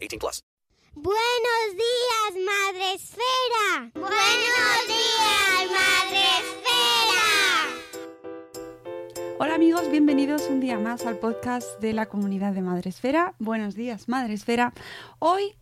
[0.00, 0.44] 18 plus.
[0.94, 3.90] Buenos días, Madre Esfera.
[3.94, 7.28] Buenos días, Madre Esfera.
[9.38, 13.34] Hola amigos, bienvenidos un día más al podcast de la comunidad de Madresfera.
[13.38, 14.72] Buenos días, Madresfera.
[15.18, 15.54] Hoy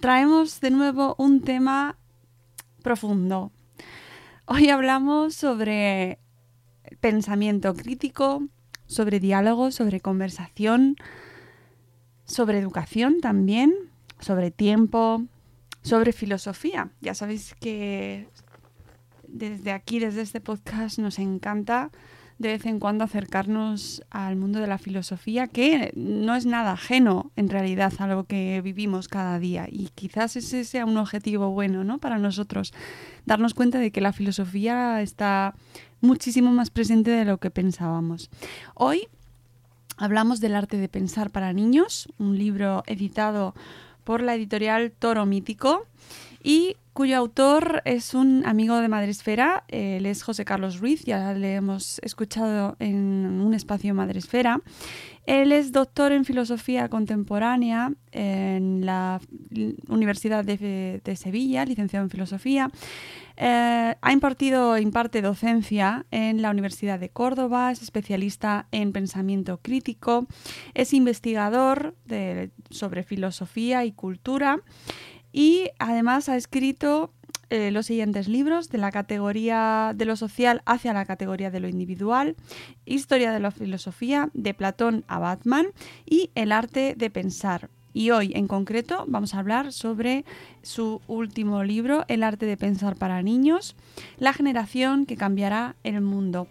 [0.00, 1.98] traemos de nuevo un tema
[2.82, 3.50] profundo.
[4.46, 6.20] Hoy hablamos sobre
[7.00, 8.42] pensamiento crítico,
[8.86, 10.96] sobre diálogo, sobre conversación,
[12.24, 13.74] sobre educación también,
[14.20, 15.22] sobre tiempo,
[15.82, 16.90] sobre filosofía.
[17.00, 18.28] Ya sabéis que
[19.26, 21.90] desde aquí, desde este podcast, nos encanta
[22.38, 27.30] de vez en cuando acercarnos al mundo de la filosofía, que no es nada ajeno
[27.36, 29.66] en realidad a lo que vivimos cada día.
[29.70, 31.98] Y quizás ese sea un objetivo bueno ¿no?
[31.98, 32.72] para nosotros,
[33.26, 35.54] darnos cuenta de que la filosofía está
[36.00, 38.28] muchísimo más presente de lo que pensábamos.
[38.74, 39.08] Hoy
[40.02, 43.54] hablamos del arte de pensar para niños, un libro editado
[44.02, 45.86] por la editorial Toro Mítico
[46.42, 51.54] y cuyo autor es un amigo de Madresfera, él es José Carlos Ruiz, ya le
[51.54, 54.60] hemos escuchado en un espacio Madresfera.
[55.24, 59.20] Él es doctor en filosofía contemporánea en la
[59.88, 62.70] Universidad de, Sevilla, licenciado en filosofía.
[63.36, 70.26] Eh, ha impartido, imparte docencia en la Universidad de Córdoba, es especialista en pensamiento crítico,
[70.74, 71.94] es investigador
[72.70, 74.60] sobre filosofía y cultura
[75.32, 77.12] y además ha escrito
[77.50, 81.68] eh, los siguientes libros de la categoría de lo social hacia la categoría de lo
[81.68, 82.36] individual,
[82.86, 85.66] Historia de la filosofía, de Platón a Batman
[86.06, 87.68] y El arte de pensar.
[87.94, 90.24] Y hoy en concreto vamos a hablar sobre
[90.62, 93.76] su último libro, El arte de pensar para niños,
[94.16, 96.46] la generación que cambiará el mundo.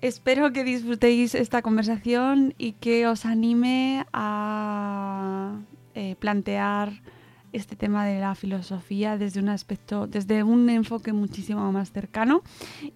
[0.00, 5.60] Espero que disfrutéis esta conversación y que os anime a
[5.94, 7.00] eh, plantear
[7.52, 12.42] este tema de la filosofía desde un aspecto, desde un enfoque muchísimo más cercano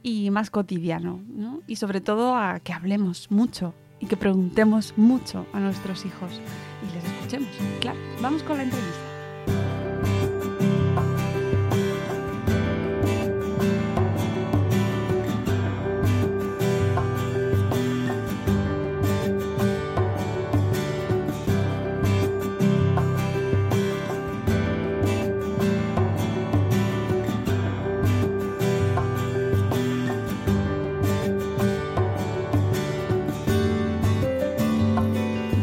[0.03, 1.61] y más cotidiano, ¿no?
[1.67, 6.41] Y sobre todo a que hablemos mucho y que preguntemos mucho a nuestros hijos
[6.83, 7.49] y les escuchemos.
[7.81, 9.15] Claro, vamos con la entrevista.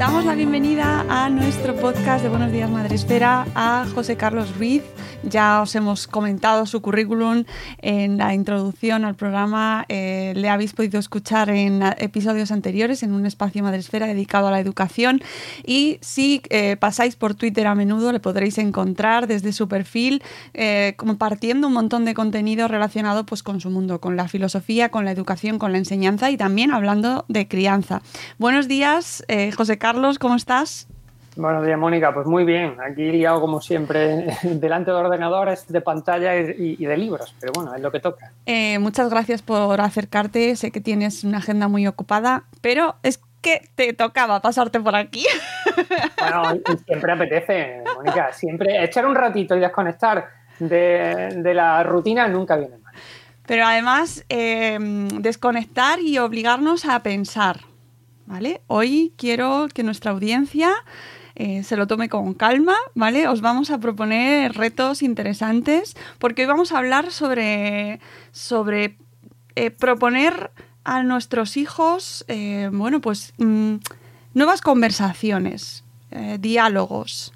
[0.02, 4.82] Damos la bienvenida a nuestro podcast de Buenos Días Madresfera a José Carlos Ruiz.
[5.24, 7.44] Ya os hemos comentado su currículum
[7.80, 9.86] en la introducción al programa.
[9.88, 14.60] Eh, le habéis podido escuchar en episodios anteriores en un espacio Madresfera dedicado a la
[14.60, 15.22] educación.
[15.64, 20.24] Y si eh, pasáis por Twitter a menudo, le podréis encontrar desde su perfil
[20.54, 25.06] eh, compartiendo un montón de contenido relacionado pues, con su mundo, con la filosofía, con
[25.06, 28.02] la educación, con la enseñanza y también hablando de crianza.
[28.40, 29.24] Buenos días,
[29.56, 30.88] José Carlos, ¿cómo estás?
[31.36, 32.14] Buenos días, Mónica.
[32.14, 32.76] Pues muy bien.
[32.82, 37.34] Aquí liado, como siempre, delante de ordenadores, de pantalla y, y, de libros.
[37.40, 38.32] Pero bueno, es lo que toca.
[38.46, 40.56] Eh, muchas gracias por acercarte.
[40.56, 45.26] Sé que tienes una agenda muy ocupada, pero es que te tocaba pasarte por aquí.
[46.20, 48.32] Bueno, siempre apetece, Mónica.
[48.34, 50.30] Siempre echar un ratito y desconectar
[50.60, 52.94] de, de la rutina nunca viene mal.
[53.48, 54.78] Pero además, eh,
[55.20, 57.62] desconectar y obligarnos a pensar.
[58.26, 58.62] ¿Vale?
[58.68, 60.72] Hoy quiero que nuestra audiencia
[61.36, 63.28] eh, se lo tome con calma, ¿vale?
[63.28, 68.00] Os vamos a proponer retos interesantes porque hoy vamos a hablar sobre,
[68.32, 68.98] sobre
[69.56, 70.52] eh, proponer
[70.84, 73.76] a nuestros hijos, eh, bueno, pues mm,
[74.34, 75.84] nuevas conversaciones,
[76.40, 77.32] diálogos,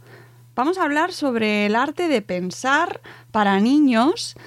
[0.55, 3.01] Vamos a hablar sobre el arte de pensar
[3.31, 4.37] para niños,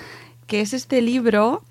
[0.47, 1.63] que es este libro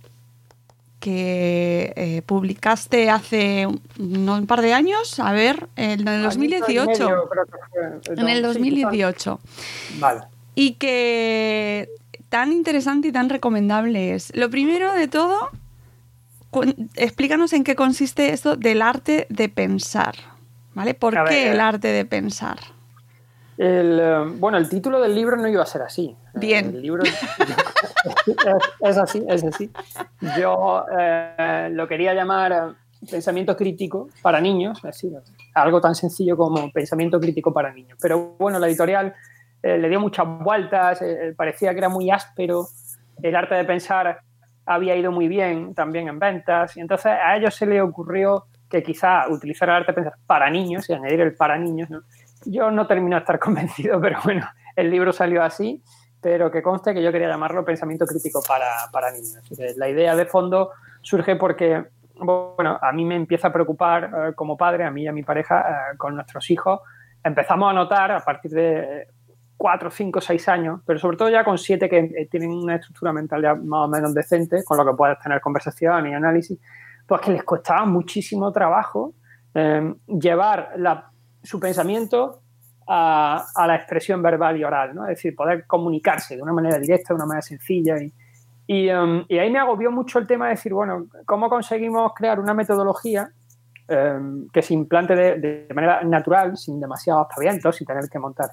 [0.99, 6.87] que eh, publicaste hace un, un, par de años, a ver, en el 2018.
[6.87, 7.51] Medio, creo que
[8.05, 9.39] fue, En el sí, 2018.
[9.99, 10.21] Vale.
[10.55, 11.89] Y que
[12.29, 14.35] tan interesante y tan recomendable es.
[14.35, 15.51] Lo primero de todo,
[16.95, 20.15] explícanos en qué consiste esto del arte de pensar.
[20.73, 20.93] ¿Vale?
[20.93, 22.59] ¿Por A qué ver, el eh, arte de pensar?
[23.57, 26.15] El, eh, bueno, el título del libro no iba a ser así.
[26.35, 26.65] Bien.
[26.67, 27.15] El libro es,
[28.81, 29.71] es así, es así.
[30.39, 32.75] Yo eh, lo quería llamar eh,
[33.09, 35.13] pensamiento crítico para niños, decir,
[35.53, 37.97] algo tan sencillo como pensamiento crítico para niños.
[38.01, 39.13] Pero bueno, la editorial
[39.61, 42.67] eh, le dio muchas vueltas, eh, parecía que era muy áspero,
[43.21, 44.19] el arte de pensar
[44.65, 48.83] había ido muy bien también en ventas, y entonces a ellos se le ocurrió que
[48.83, 52.01] quizá utilizar el arte de pensar para niños y añadir el para niños, ¿no?
[52.49, 55.83] Yo no termino de estar convencido, pero bueno, el libro salió así,
[56.21, 59.39] pero que conste que yo quería llamarlo pensamiento crítico para, para niños.
[59.75, 60.71] La idea de fondo
[61.01, 61.85] surge porque,
[62.15, 65.23] bueno, a mí me empieza a preocupar eh, como padre, a mí y a mi
[65.23, 66.81] pareja, eh, con nuestros hijos.
[67.23, 69.07] Empezamos a notar a partir de
[69.57, 73.11] cuatro, cinco, seis años, pero sobre todo ya con siete que eh, tienen una estructura
[73.11, 76.59] mental ya más o menos decente, con lo que puedes tener conversación y análisis,
[77.05, 79.13] pues que les costaba muchísimo trabajo
[80.05, 81.09] llevar la,
[81.47, 82.41] su pensamiento
[82.87, 85.03] a, la expresión verbal y oral, ¿no?
[85.03, 87.97] Es decir, poder comunicarse de una manera directa, de una manera sencilla.
[88.01, 88.13] Y,
[88.67, 92.53] y, um, ahí me agobió mucho el tema de decir, bueno, ¿cómo conseguimos crear una
[92.53, 93.29] metodología
[93.89, 98.49] um, que se implante de, manera natural, sin demasiados aspavientos, sin tener que montar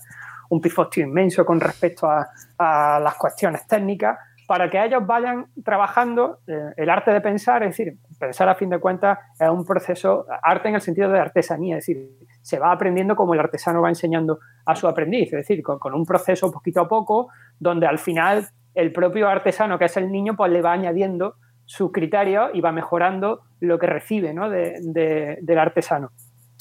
[0.51, 6.41] un pifostio inmenso con respecto a, a las cuestiones técnicas, para que ellos vayan trabajando
[6.47, 10.27] eh, el arte de pensar, es decir, pensar a fin de cuentas es un proceso,
[10.43, 12.11] arte en el sentido de artesanía, es decir,
[12.45, 16.05] se va aprendiendo como el artesano va enseñando a su aprendiz, es decir, con, un
[16.05, 20.53] proceso poquito a poco, donde al final el propio artesano, que es el niño, pues
[20.53, 24.51] le va añadiendo sus criterios y va mejorando lo que recibe ¿no?
[24.51, 26.11] de, de, del artesano.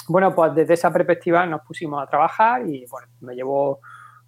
[0.08, 3.82] Bueno, pues desde esa perspectiva nos pusimos a trabajar y bueno, me llevó,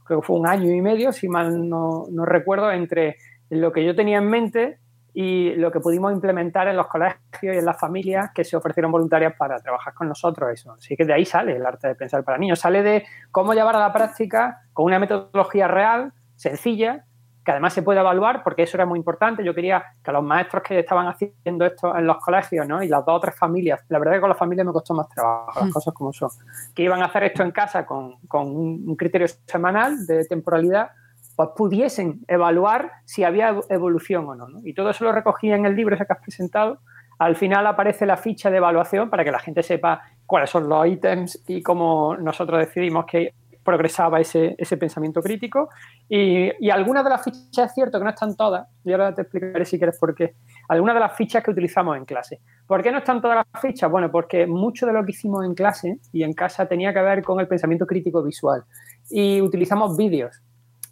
[0.03, 3.15] creo que fue un año y medio, si mal no, no recuerdo, entre
[3.49, 4.79] lo que yo tenía en mente
[5.17, 8.91] y lo que pudimos implementar en los colegios y en las familias que se ofrecieron
[8.91, 10.51] voluntarias para trabajar con nosotros.
[10.51, 10.73] Eso.
[10.73, 12.59] Así que de ahí sale el arte de pensar para niños.
[12.59, 17.05] Sale de cómo llevar a la práctica con una metodología real, sencilla,
[17.45, 19.41] que además se puede evaluar, porque eso era muy importante.
[19.41, 22.83] Yo quería que los maestros que estaban haciendo esto en los colegios, ¿no?
[22.83, 24.93] Y las dos o tres familias, la verdad es que con las familias me costó
[24.95, 26.29] más trabajo, las cosas como son,
[26.73, 30.89] que iban a hacer esto en casa con, con un criterio semanal de temporalidad,
[31.35, 35.65] pues pudiesen evaluar si había evolución o no, no, Y todo eso lo recogí en
[35.65, 36.79] el libro ese que has presentado.
[37.17, 40.85] Al final aparece la ficha de evaluación para que la gente sepa cuáles son los
[40.87, 43.33] ítems y cómo nosotros decidimos que
[43.65, 45.69] progresaba ese, ese pensamiento crítico.
[46.07, 49.23] Y, y, algunas de las fichas es cierto que no están todas, y ahora te
[49.23, 50.35] explicaré si quieres por qué.
[50.69, 52.39] Algunas de las fichas que utilizamos en clase.
[52.67, 53.89] ¿Por qué no están todas las fichas?
[53.89, 57.23] Bueno, porque mucho de lo que hicimos en clase y en casa tenía que ver
[57.23, 58.63] con el pensamiento crítico visual.
[59.09, 60.41] Y utilizamos vídeos.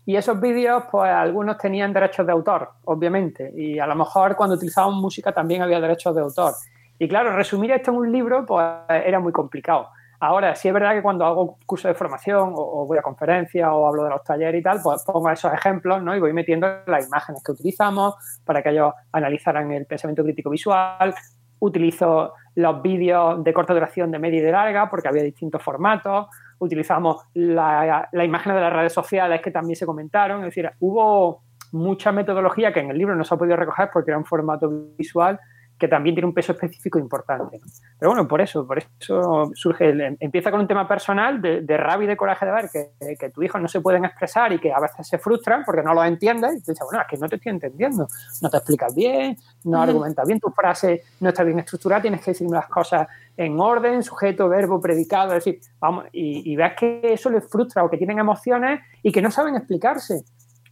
[0.05, 3.53] Y esos vídeos, pues algunos tenían derechos de autor, obviamente.
[3.55, 6.53] Y a lo mejor cuando utilizábamos música también había derechos de autor.
[6.99, 9.89] Y claro, resumir esto en un libro, pues era muy complicado.
[10.19, 13.67] Ahora, sí es verdad que cuando hago curso de formación o, o, voy a conferencias
[13.69, 16.15] o hablo de los talleres y tal, pues pongo esos ejemplos ¿no?
[16.15, 21.13] y voy metiendo las imágenes que utilizamos para que ellos analizaran el pensamiento crítico visual.
[21.59, 26.27] Utilizo los vídeos de corta duración, de media y de larga, porque había distintos formatos.
[26.63, 30.39] Utilizamos la, la imagen de las redes sociales que también se comentaron.
[30.39, 34.11] Es decir, hubo mucha metodología que en el libro no se ha podido recoger porque
[34.11, 35.39] era un formato visual
[35.83, 37.59] que también tiene un peso específico importante.
[37.99, 41.75] Pero bueno, por eso, por eso surge, el, empieza con un tema personal de, de,
[41.75, 44.59] rabia y de coraje de ver que, que tus hijos no se pueden expresar y
[44.59, 47.17] que a veces se frustran porque no los entiendes y tú dices, bueno, es que
[47.17, 48.07] no te estoy entendiendo,
[48.41, 49.35] no te explicas bien,
[49.65, 53.59] no argumentas bien, tu frase no está bien estructurada, tienes que decirme las cosas en
[53.59, 57.89] orden, sujeto, verbo, predicado, es decir, vamos, y, y ves que eso les frustra o
[57.89, 60.23] que tienen emociones y que no saben explicarse.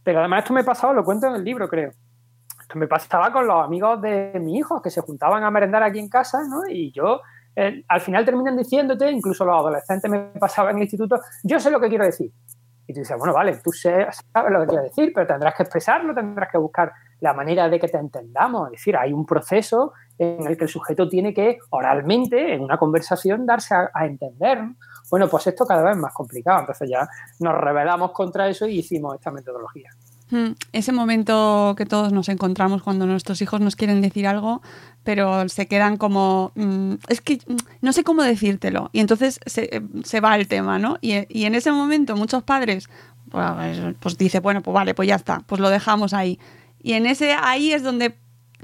[0.02, 1.92] Pero además esto me ha pasado, lo cuento en el libro, creo
[2.74, 6.08] me pasaba con los amigos de mi hijo que se juntaban a merendar aquí en
[6.08, 6.62] casa, ¿no?
[6.68, 7.20] Y yo,
[7.54, 11.70] eh, al final terminan diciéndote, incluso los adolescentes me pasaba en el instituto, yo sé
[11.70, 12.32] lo que quiero decir.
[12.86, 14.16] Y tú dices, bueno, vale, tú sabes
[14.50, 17.88] lo que quiero decir, pero tendrás que expresarlo, tendrás que buscar la manera de que
[17.88, 18.66] te entendamos.
[18.66, 22.78] Es decir, hay un proceso en el que el sujeto tiene que oralmente, en una
[22.78, 24.64] conversación, darse a, entender.
[24.64, 24.74] ¿no?
[25.10, 26.60] Bueno, pues esto cada vez es más complicado.
[26.60, 29.90] Entonces ya nos rebelamos contra eso y hicimos esta metodología.
[30.32, 34.62] Mm, Ese momento que todos nos encontramos cuando nuestros hijos nos quieren decir algo,
[35.04, 38.88] pero se quedan como, mm, es que mm, no sé cómo decírtelo.
[38.92, 40.96] Y entonces se, eh, se va el tema, ¿no?
[41.02, 42.88] Y, y en ese momento muchos padres,
[43.30, 46.40] pues, pues dice, bueno, pues vale, pues ya está, pues lo dejamos ahí.
[46.82, 48.14] Y en ese ahí es donde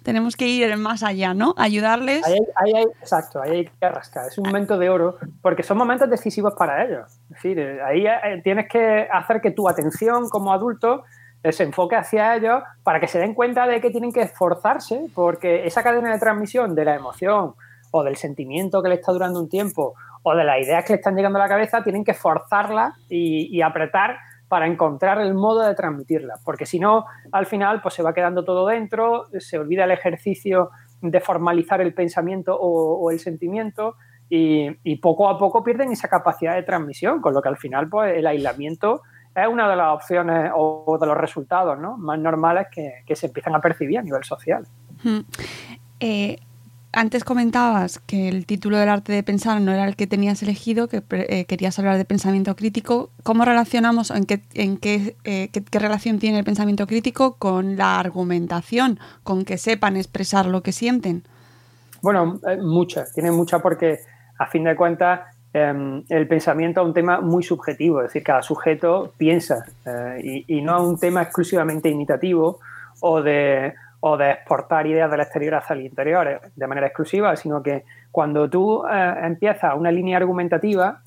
[0.03, 1.55] tenemos que ir más allá, ¿no?
[1.59, 2.25] Ayudarles.
[2.25, 4.27] Ahí, ahí exacto, ahí hay que rascar.
[4.29, 7.21] Es un momento de oro porque son momentos decisivos para ellos.
[7.25, 11.03] Es decir, eh, ahí eh, tienes que hacer que tu atención como adulto
[11.43, 15.07] eh, se enfoque hacia ellos para que se den cuenta de que tienen que esforzarse
[15.15, 17.55] porque esa cadena de transmisión de la emoción
[17.93, 20.97] o del sentimiento que le está durando un tiempo o de las ideas que le
[20.97, 24.17] están llegando a la cabeza tienen que forzarla y, apretar
[24.49, 28.45] para encontrar el modo de transmitirla, porque si no, al final pues se va quedando
[28.45, 30.71] todo dentro, se olvida el ejercicio
[31.03, 33.95] de formalizar el pensamiento o, o el sentimiento
[34.31, 37.89] y, y poco a poco pierden esa capacidad de transmisión, con lo que al final
[37.89, 39.03] pues el aislamiento
[39.43, 41.97] es una de las opciones o de los resultados ¿no?
[41.97, 44.67] más normales que, que se empiezan a percibir a nivel social.
[45.03, 45.19] Mm.
[46.01, 46.39] Eh,
[46.93, 50.89] antes comentabas que el título del arte de pensar no era el que tenías elegido,
[50.89, 53.11] que eh, querías hablar de pensamiento crítico.
[53.23, 57.77] ¿Cómo relacionamos, en qué, en qué, eh, qué- qué relación tiene el pensamiento crítico con
[57.77, 61.25] la argumentación, con que sepan expresar lo que sienten?
[62.01, 63.99] Bueno, mucha, tiene mucha porque
[64.39, 65.21] a fin de cuentas
[65.53, 70.61] eh, el pensamiento es un tema muy subjetivo, es decir, cada sujeto piensa eh, y,
[70.61, 72.61] no es un tema exclusivamente imitativo
[73.01, 73.75] o de,
[74.31, 78.85] exportar ideas del exterior hacia el interior eh, de manera exclusiva, sino que cuando tú
[78.87, 81.03] eh, empiezas una línea argumentativa,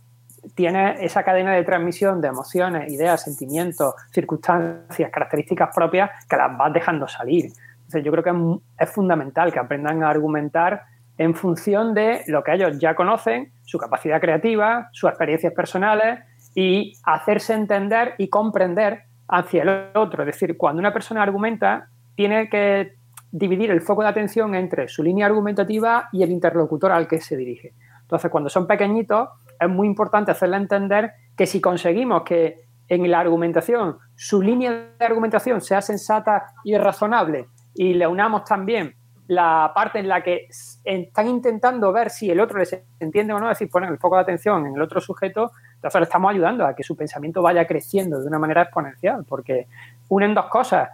[0.55, 6.73] tienes esa cadena de transmisión de emociones, ideas, sentimientos, circunstancias, características propias que las vas
[6.73, 7.51] dejando salir.
[7.75, 10.83] Entonces, yo creo que es fundamental que aprendan a argumentar
[11.21, 16.19] en función de lo que ellos ya conocen, su capacidad creativa, sus experiencias personales
[16.55, 20.23] y hacerse entender y comprender hacia el otro.
[20.23, 22.93] Es decir, cuando una persona argumenta, tiene que
[23.31, 27.37] dividir el foco de atención entre su línea argumentativa y el interlocutor al que se
[27.37, 27.75] dirige.
[28.01, 33.19] Entonces, cuando son pequeñitos, es muy importante hacerle entender que si conseguimos que en la
[33.19, 38.95] argumentación su línea de argumentación sea sensata y razonable y le unamos también
[39.31, 40.49] la parte en la que
[40.83, 44.17] están intentando ver si el otro les entiende o no, es decir, ponen el foco
[44.17, 47.65] de atención en el otro sujeto, entonces le estamos ayudando a que su pensamiento vaya
[47.65, 49.67] creciendo de una manera exponencial, porque
[50.09, 50.89] unen dos cosas,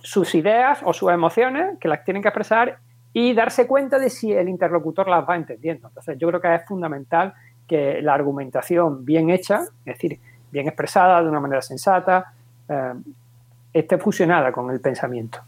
[0.00, 2.78] sus ideas o sus emociones, que las tienen que expresar,
[3.12, 5.86] y darse cuenta de si el interlocutor las va entendiendo.
[5.86, 7.34] Entonces, yo creo que es fundamental
[7.68, 10.18] que la argumentación bien hecha, es decir,
[10.50, 12.32] bien expresada, de una manera sensata,
[12.68, 12.94] eh,
[13.72, 15.38] esté fusionada con el pensamiento.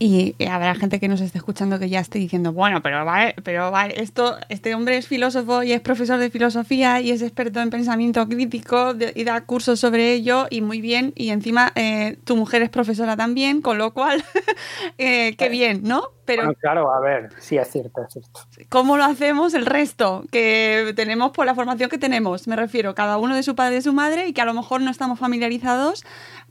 [0.00, 3.72] Y habrá gente que nos esté escuchando que ya esté diciendo, bueno, pero vale, pero
[3.72, 7.70] vale, esto, este hombre es filósofo y es profesor de filosofía y es experto en
[7.70, 11.12] pensamiento crítico de- y da cursos sobre ello y muy bien.
[11.16, 14.22] Y encima eh, tu mujer es profesora también, con lo cual,
[14.98, 16.10] eh, qué bien, ¿no?
[16.24, 18.40] Pero Bueno, claro, a ver, sí, es cierto, es cierto.
[18.68, 20.24] ¿cómo lo hacemos el resto?
[20.30, 23.82] Que tenemos por la formación que tenemos, me refiero, cada uno de su padre y
[23.82, 26.04] su madre y que a lo mejor no estamos familiarizados,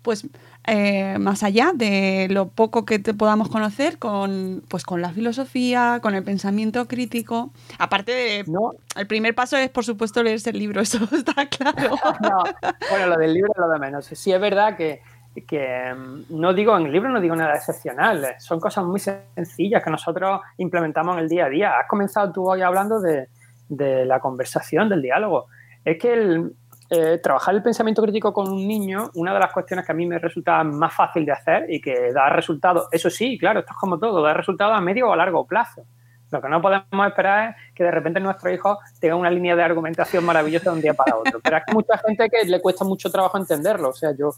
[0.08, 0.26] pues
[0.68, 6.00] eh, más allá de lo poco que te podamos conocer con, pues, con la filosofía,
[6.02, 7.52] con el pensamiento crítico.
[7.78, 8.46] Aparte de...
[8.48, 11.98] No, El primer paso es, por supuesto, leerse el libro, eso está claro.
[12.22, 12.44] no,
[12.90, 14.06] bueno, lo del libro es lo de menos.
[14.06, 15.02] Sí es verdad que,
[15.46, 19.84] que mm, no digo, en el libro no digo nada excepcional, son cosas muy sencillas
[19.84, 21.80] que nosotros implementamos en el día a día.
[21.82, 23.28] Has comenzado tú hoy hablando de,
[23.68, 25.48] de la conversación, del diálogo.
[25.84, 26.54] Es que el,
[26.89, 30.06] eh, trabajar el pensamiento crítico con un niño, una de las cuestiones que a mí
[30.06, 33.77] me resulta más fácil de hacer y que da resultados, eso sí, claro, esto es
[33.77, 35.86] como todo, da resultados a medio o a largo plazo.
[36.30, 39.64] Lo que no podemos esperar es que de repente nuestro hijo tenga una línea de
[39.64, 41.40] argumentación maravillosa de un día para otro.
[41.42, 43.90] Pero hay mucha gente que le cuesta mucho trabajo entenderlo.
[43.90, 44.32] O sea, yo,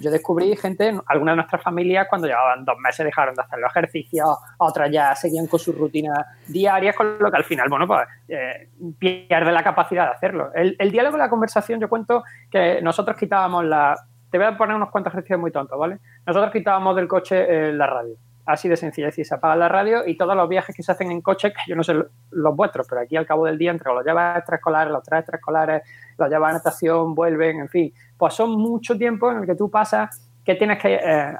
[0.00, 3.70] yo descubrí gente, algunas de nuestras familias, cuando llevaban dos meses dejaron de hacer los
[3.70, 8.06] ejercicios, otras ya seguían con sus rutinas diarias, con lo que al final, bueno, pues
[8.28, 10.50] eh, pierde la capacidad de hacerlo.
[10.54, 13.96] El, el diálogo la conversación, yo cuento que nosotros quitábamos la...
[14.30, 15.98] Te voy a poner unos cuantos ejercicios muy tontos, ¿vale?
[16.26, 18.16] Nosotros quitábamos del coche eh, la radio.
[18.46, 20.92] Así de sencillo, es decir, se apaga la radio y todos los viajes que se
[20.92, 21.94] hacen en coche, que yo no sé
[22.30, 25.82] los vuestros, pero aquí al cabo del día, entre los llevas extraescolares, los tres extraescolares,
[26.18, 29.70] los llevas a natación, vuelven, en fin, pues son mucho tiempo en el que tú
[29.70, 31.32] pasas que tienes que eh,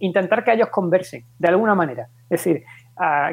[0.00, 2.08] intentar que ellos conversen de alguna manera.
[2.28, 2.64] Es decir,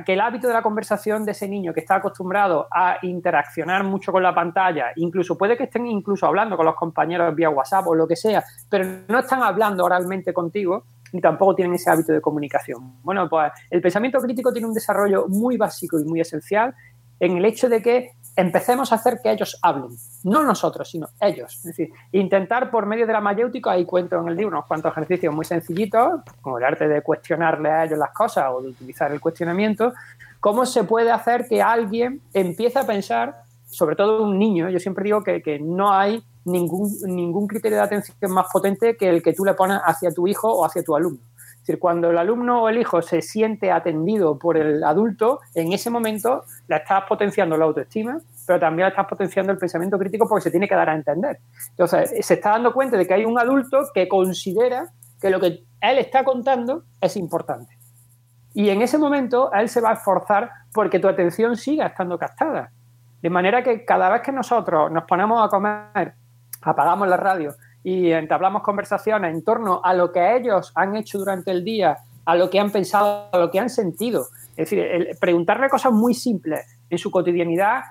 [0.05, 4.13] que el hábito de la conversación de ese niño que está acostumbrado a interaccionar mucho
[4.13, 7.93] con la pantalla, incluso puede que estén incluso hablando con los compañeros vía WhatsApp o
[7.93, 12.21] lo que sea, pero no están hablando oralmente contigo, ni tampoco tienen ese hábito de
[12.21, 13.01] comunicación.
[13.03, 16.73] Bueno, pues el pensamiento crítico tiene un desarrollo muy básico y muy esencial
[17.19, 19.89] en el hecho de que empecemos a hacer que ellos hablen,
[20.23, 21.55] no nosotros, sino ellos.
[21.55, 24.91] Es decir, intentar por medio de la mayéutica, ahí cuento en el libro unos cuantos
[24.91, 29.11] ejercicios muy sencillitos, como el arte de cuestionarle a ellos las cosas o de utilizar
[29.11, 29.91] el cuestionamiento,
[30.39, 35.03] cómo se puede hacer que alguien empiece a pensar, sobre todo un niño, yo siempre
[35.03, 39.33] digo que, que no hay ningún, ningún criterio de atención más potente que el que
[39.33, 41.19] tú le pones hacia tu hijo o hacia tu alumno.
[41.35, 45.73] Es decir, cuando el alumno o el hijo se siente atendido por el adulto, en
[45.73, 50.27] ese momento le estás potenciando la autoestima, pero también le estás potenciando el pensamiento crítico
[50.27, 51.39] porque se tiene que dar a entender.
[51.71, 54.87] Entonces, se está dando cuenta de que hay un adulto que considera
[55.19, 57.77] que lo que él está contando es importante.
[58.53, 62.71] Y en ese momento él se va a esforzar porque tu atención siga estando captada.
[63.21, 66.13] De manera que cada vez que nosotros nos ponemos a comer,
[66.61, 71.51] apagamos la radio y entablamos conversaciones en torno a lo que ellos han hecho durante
[71.51, 74.27] el día, a lo que han pensado, a lo que han sentido.
[74.51, 77.81] Es decir, el preguntarle cosas muy simples en su cotidianidad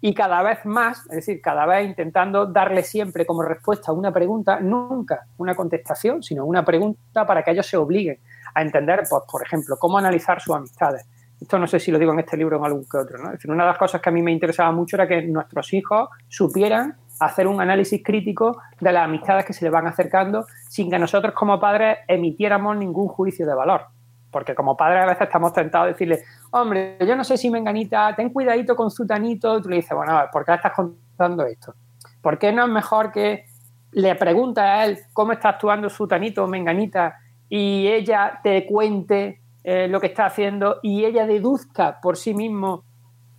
[0.00, 4.58] y cada vez más, es decir, cada vez intentando darle siempre como respuesta una pregunta,
[4.58, 8.18] nunca una contestación, sino una pregunta para que ellos se obliguen
[8.54, 11.06] a entender, pues, por ejemplo, cómo analizar sus amistades.
[11.40, 13.18] Esto no sé si lo digo en este libro o en algún que otro.
[13.18, 13.26] ¿no?
[13.26, 15.72] Es decir, una de las cosas que a mí me interesaba mucho era que nuestros
[15.72, 20.90] hijos supieran hacer un análisis crítico de las amistades que se le van acercando sin
[20.90, 23.82] que nosotros como padres emitiéramos ningún juicio de valor.
[24.30, 28.14] Porque como padres a veces estamos tentados a decirle, hombre, yo no sé si Menganita,
[28.16, 29.58] ten cuidadito con Zutanito.
[29.58, 31.74] Y tú le dices, bueno, a ver, ¿por qué estás contando esto?
[32.22, 33.44] ¿Por qué no es mejor que
[33.92, 39.86] le preguntes a él cómo está actuando Zutanito o Menganita y ella te cuente eh,
[39.86, 42.84] lo que está haciendo y ella deduzca por sí mismo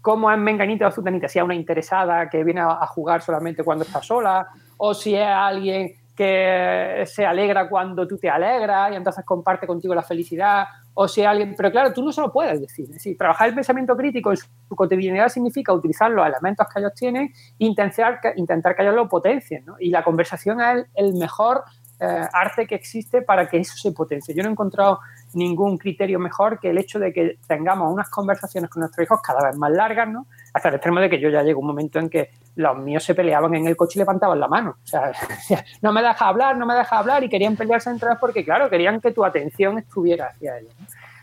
[0.03, 3.86] cómo es menganita o zutanita, si es una interesada que viene a, jugar solamente cuando
[3.86, 9.24] está sola, o si es alguien que se alegra cuando tú te alegras y entonces
[9.24, 12.60] comparte contigo la felicidad, o si es alguien, pero claro, tú no se lo puedes
[12.60, 12.89] decir.
[12.93, 17.27] Es trabajar el pensamiento crítico en su, cotidianidad significa utilizar los elementos que ellos tienen
[17.57, 19.63] e intentar, intentar que ellos lo potencien.
[19.79, 21.63] Y la conversación es el, mejor
[22.03, 24.36] eh, arte que existe para que eso se potencie.
[24.36, 25.00] Yo no he encontrado
[25.33, 29.48] ningún criterio mejor que el hecho de que tengamos unas conversaciones con nuestros hijos cada
[29.48, 30.27] vez más largas, ¿no?
[30.53, 33.15] Hasta el extremo de que yo ya llego un momento en que los míos se
[33.15, 34.75] peleaban en el coche y levantaban la mano.
[34.83, 35.12] O sea,
[35.81, 38.69] no me deja hablar, no me deja hablar y querían pelearse entre ellos porque, claro,
[38.69, 40.74] querían que tu atención estuviera hacia ellos.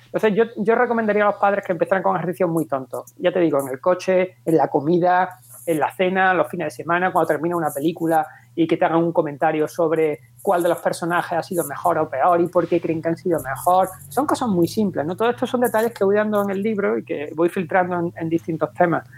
[0.06, 3.14] Entonces, yo, yo recomendaría a los padres que empezaran con ejercicios muy tontos.
[3.18, 6.70] Ya te digo, en el coche, en la comida, en la cena, los fines de
[6.82, 10.78] semana, cuando termina una película y que te hagan un comentario sobre cuál de los
[10.78, 13.88] personajes ha sido mejor o peor y por qué creen que han sido mejor.
[14.08, 15.16] Son cosas muy simples, ¿no?
[15.16, 18.28] Todos estos son detalles que voy dando en el libro y que voy filtrando en,
[18.28, 19.08] distintos temas.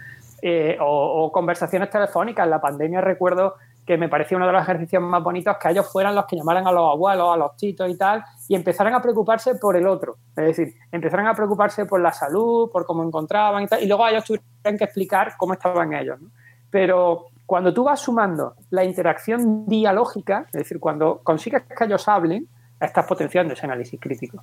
[0.42, 2.44] Eh, o, conversaciones telefónicas.
[2.44, 3.54] En la pandemia recuerdo
[3.86, 6.66] que me parecía uno de los ejercicios más bonitos que ellos fueran los que llamaran
[6.66, 10.16] a los abuelos, a los titos y tal, y empezaran a preocuparse por el otro.
[10.36, 14.06] Es decir, empezaran a preocuparse por la salud, por cómo encontraban y tal, y luego
[14.06, 16.20] ellos tuvieran que explicar cómo estaban ellos.
[16.20, 16.28] ¿no?
[16.70, 22.46] Pero cuando tú vas sumando la interacción dialógica, es decir, cuando consigues que ellos hablen,
[22.80, 24.42] estás potenciando ese análisis crítico.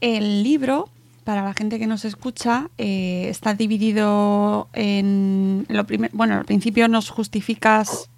[0.00, 0.88] El libro,
[1.24, 7.10] para la gente que nos escucha, eh, está dividido en lo bueno, al principio nos
[7.10, 8.10] justificas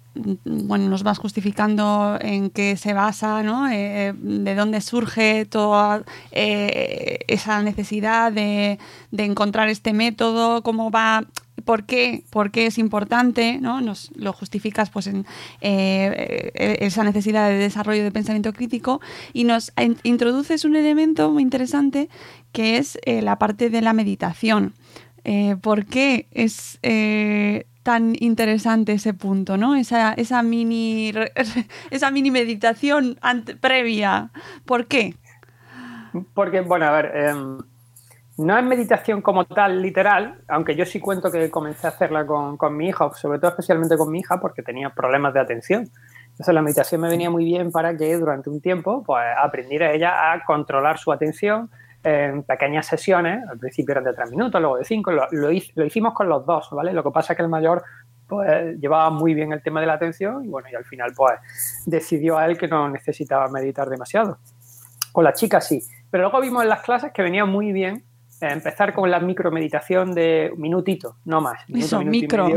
[0.45, 3.69] bueno, nos vas justificando en qué se basa, ¿no?
[3.69, 8.79] Eh, de dónde surge toda eh, esa necesidad de,
[9.11, 11.25] encontrar este método, cómo va
[11.65, 13.81] por qué, por qué es importante, ¿no?
[13.81, 15.25] Nos lo justificas pues en
[15.61, 19.01] eh, esa necesidad de desarrollo de pensamiento crítico
[19.33, 19.71] y nos
[20.03, 22.09] introduces un elemento muy interesante
[22.51, 24.73] que es eh, la parte de la meditación.
[25.23, 26.79] Eh, ¿Por qué es
[27.83, 29.75] tan interesante ese punto, ¿no?
[29.75, 31.11] Esa, esa, mini,
[31.91, 33.17] esa mini meditación
[33.61, 34.31] previa.
[34.65, 35.15] ¿Por qué?
[36.33, 37.57] Porque, bueno, a ver, em,
[38.37, 42.77] no es meditación como tal, literal, aunque yo sí cuento que comencé a hacerla con,
[42.77, 45.89] mi hija, sobre todo especialmente con mi hija, porque tenía problemas de atención.
[46.31, 50.31] Entonces la meditación me venía muy bien para que durante un tiempo pues, aprendiera ella
[50.31, 51.71] a controlar su atención
[52.03, 56.13] en pequeñas sesiones, al principio eran de tres minutos, luego de cinco, lo, lo, hicimos
[56.13, 56.93] con los dos, ¿vale?
[56.93, 57.83] Lo que pasa es que el mayor
[58.27, 61.39] pues llevaba muy bien el tema de la atención y bueno, y al final pues
[61.85, 64.37] decidió a él que no necesitaba meditar demasiado.
[65.11, 68.03] Con la chica sí, pero luego vimos en las clases que venía muy bien
[68.41, 71.61] empezar con la micromeditación de un minutito, no más.
[71.87, 72.47] son micro,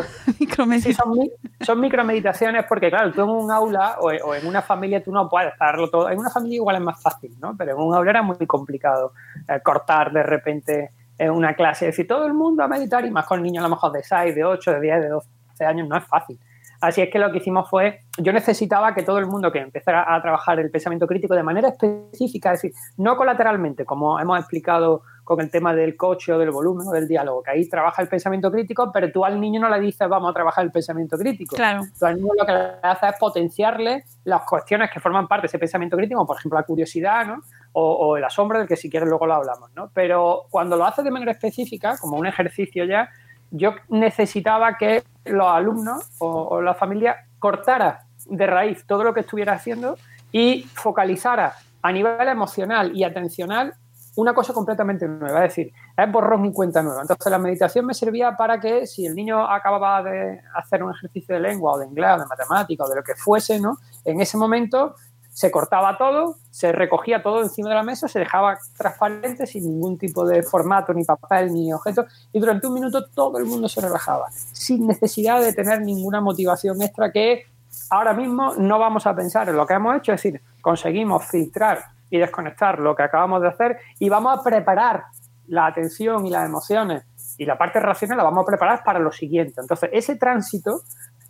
[0.95, 1.19] son,
[1.61, 5.53] son micromeditaciones porque, claro, tú en un aula o, en una familia tú no puedes
[5.53, 6.11] estarlo todo.
[6.11, 7.57] En una familia igual es más fácil, ¿no?
[7.57, 9.13] Pero en un aula era muy complicado
[9.49, 11.87] eh, cortar de repente en una clase.
[11.89, 14.03] Es decir, todo el mundo a meditar y más con niños a lo mejor de
[14.03, 15.29] 6, de 8, de 10, de 12
[15.65, 16.39] años no es fácil.
[16.81, 20.15] Así es que lo que hicimos fue, yo necesitaba que todo el mundo que empezara
[20.15, 25.03] a trabajar el pensamiento crítico de manera específica, es decir, no colateralmente, como hemos explicado
[25.31, 28.09] con el tema del coche o del volumen o del diálogo, que ahí trabaja el
[28.09, 31.55] pensamiento crítico, pero tú al niño no le dices vamos a trabajar el pensamiento crítico.
[31.55, 31.85] Claro.
[31.97, 35.47] Tú al niño lo que le haces es potenciarle las cuestiones que forman parte de
[35.47, 37.43] ese pensamiento crítico, por ejemplo la curiosidad, ¿no?
[37.71, 39.93] O, o el asombro, del que si quieres luego lo hablamos, ¿no?
[39.95, 43.09] Pero cuando lo haces de manera específica, como un ejercicio ya,
[43.53, 49.21] yo necesitaba que los alumnos o, o la familia cortara de raíz todo lo que
[49.21, 49.97] estuviera haciendo
[50.33, 53.75] y focalizara a nivel emocional y atencional
[54.21, 57.03] una cosa completamente nueva, es decir, es borrón y cuenta nueva.
[57.03, 61.35] Entonces la meditación me servía para que si el niño acababa de hacer un ejercicio
[61.35, 63.79] de lengua o de inglés o de matemática o de lo que fuese, ¿no?
[64.05, 64.95] En ese momento
[65.33, 69.97] se cortaba todo, se recogía todo encima de la mesa, se dejaba transparente sin ningún
[69.97, 73.81] tipo de formato, ni papel, ni objeto, y durante un minuto todo el mundo se
[73.81, 77.45] relajaba, sin necesidad de tener ninguna motivación extra que
[77.89, 81.85] ahora mismo no vamos a pensar en lo que hemos hecho, es decir, conseguimos filtrar
[82.11, 85.05] y desconectar lo que acabamos de hacer y vamos a preparar
[85.47, 87.05] la atención y las emociones
[87.39, 89.61] y la parte racional la vamos a preparar para lo siguiente.
[89.61, 90.83] Entonces, ese tránsito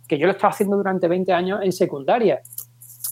[0.07, 2.41] que yo lo estaba haciendo durante 20 años en secundaria,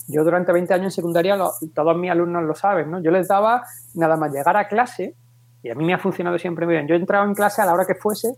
[0.08, 1.38] yo durante 20 años en secundaria,
[1.74, 3.02] todos mis alumnos lo saben, ¿no?
[3.02, 5.16] Yo les daba nada más llegar a clase,
[5.62, 6.88] y a mí me ha funcionado siempre muy bien.
[6.88, 8.36] Yo entraba en clase a la hora que fuese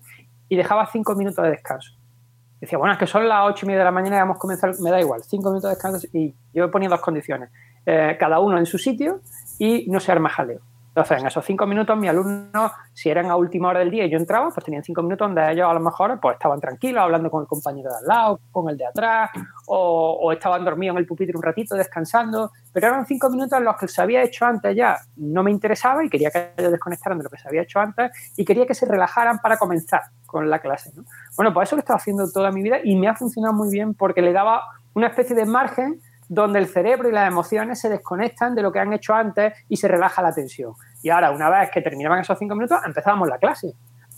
[0.49, 1.91] y dejaba cinco minutos de descanso.
[2.59, 4.39] Decía, bueno, es que son las ocho y media de la mañana y vamos a
[4.39, 7.49] comenzar, me da igual, cinco minutos de descanso y yo ponía dos condiciones.
[7.85, 9.21] Eh, cada uno en su sitio
[9.57, 10.61] y no ser más jaleo.
[10.89, 14.09] Entonces, en esos cinco minutos, mis alumnos, si eran a última hora del día y
[14.09, 17.31] yo entraba, pues tenían cinco minutos donde ellos a lo mejor pues, estaban tranquilos, hablando
[17.31, 19.29] con el compañero de al lado, con el de atrás,
[19.67, 22.51] o, o estaban dormidos en el pupitre un ratito, descansando.
[22.73, 26.03] Pero eran cinco minutos en los que se había hecho antes ya no me interesaba
[26.03, 28.73] y quería que ellos desconectaran de lo que se había hecho antes y quería que
[28.73, 30.91] se relajaran para comenzar con la clase.
[30.93, 31.05] ¿no?
[31.37, 33.71] Bueno, pues eso lo he estado haciendo toda mi vida y me ha funcionado muy
[33.71, 34.63] bien porque le daba
[34.93, 38.79] una especie de margen donde el cerebro y las emociones se desconectan de lo que
[38.79, 40.71] han hecho antes y se relaja la tensión.
[41.03, 43.73] Y ahora, una vez que terminaban esos cinco minutos, empezábamos la clase.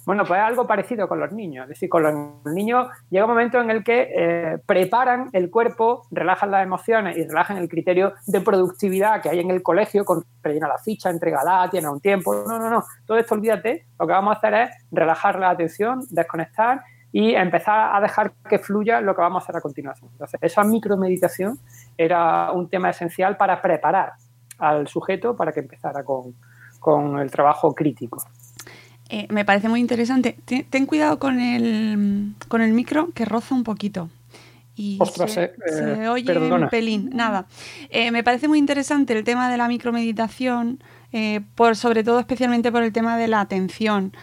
[0.06, 1.63] Bueno, pues es algo parecido con los niños.
[1.63, 2.13] Es decir, con los
[2.54, 7.23] niños llega un momento en el que eh, preparan el cuerpo, relajan las emociones y
[7.23, 11.67] relajan el criterio de productividad que hay en el colegio con rellena la ficha, entregala,
[11.71, 12.43] tiene un tiempo.
[12.47, 12.84] No, no, no.
[13.08, 13.88] Todo esto olvídate.
[13.99, 18.58] Lo que vamos a hacer es relajar la atención, desconectar y empezar a dejar que
[18.58, 20.10] fluya lo que vamos a hacer a continuación.
[20.12, 21.60] Entonces, esa micromeditación
[21.95, 24.13] era un tema esencial para preparar
[24.58, 26.34] al sujeto para que empezara con,
[26.80, 28.17] con el trabajo crítico.
[29.10, 30.38] Eh, me parece muy interesante.
[30.45, 34.10] Ten, ten, cuidado con el, con el micro que roza un poquito.
[34.76, 36.65] Y Ostras, se, eh, se oye perdona.
[36.65, 37.12] un pelín.
[37.13, 37.45] Nada.
[37.89, 42.71] Eh, me parece muy interesante el tema de la micromeditación, eh, por, sobre todo especialmente
[42.71, 44.13] por el tema de la atención.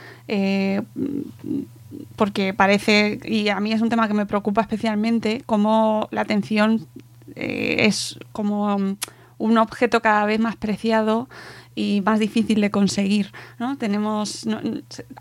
[2.16, 6.87] Porque parece, y a mí es un tema que me preocupa especialmente, cómo la atención
[7.35, 8.96] eh, es como
[9.38, 11.29] un objeto cada vez más preciado
[11.74, 13.33] y más difícil de conseguir.
[13.59, 13.76] ¿no?
[13.79, 14.46] Tenemos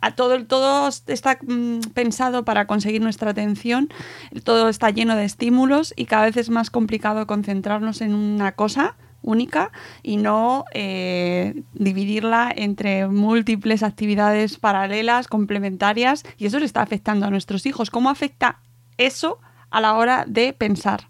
[0.02, 3.90] a todo, todo está mm, pensado para conseguir nuestra atención,
[4.44, 8.96] todo está lleno de estímulos y cada vez es más complicado concentrarnos en una cosa
[9.22, 9.72] única
[10.04, 17.30] y no eh, dividirla entre múltiples actividades paralelas, complementarias, y eso le está afectando a
[17.30, 17.90] nuestros hijos.
[17.90, 18.60] ¿Cómo afecta
[18.98, 21.02] eso a la hora de pensar?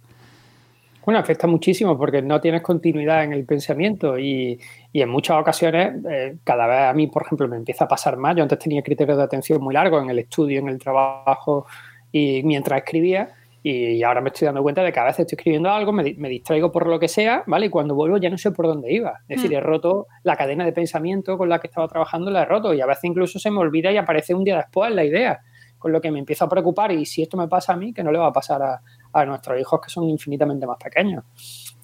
[1.05, 4.59] Bueno, afecta muchísimo porque no tienes continuidad en el pensamiento y,
[4.91, 8.17] y en muchas ocasiones, eh, cada vez a mí, por ejemplo, me empieza a pasar
[8.17, 8.35] más.
[8.35, 11.65] Yo antes tenía criterios de atención muy largos en el estudio, en el trabajo
[12.11, 13.29] y mientras escribía.
[13.61, 16.29] Y ahora me estoy dando cuenta de que a veces estoy escribiendo algo, me, me,
[16.29, 17.65] distraigo por lo que sea, ¿vale?
[17.65, 19.19] Y cuando vuelvo ya no sé por dónde iba.
[19.27, 19.55] Es decir, Mm.
[19.55, 22.73] he roto la cadena de pensamiento con la que estaba trabajando, la he roto.
[22.73, 25.39] Y a veces incluso se me olvida y aparece un día después la idea.
[25.77, 26.91] Con lo que me empiezo a preocupar.
[26.91, 28.81] Y si esto me pasa a mí, que no le va a pasar a,
[29.13, 31.23] a nuestros hijos que son infinitamente más pequeños.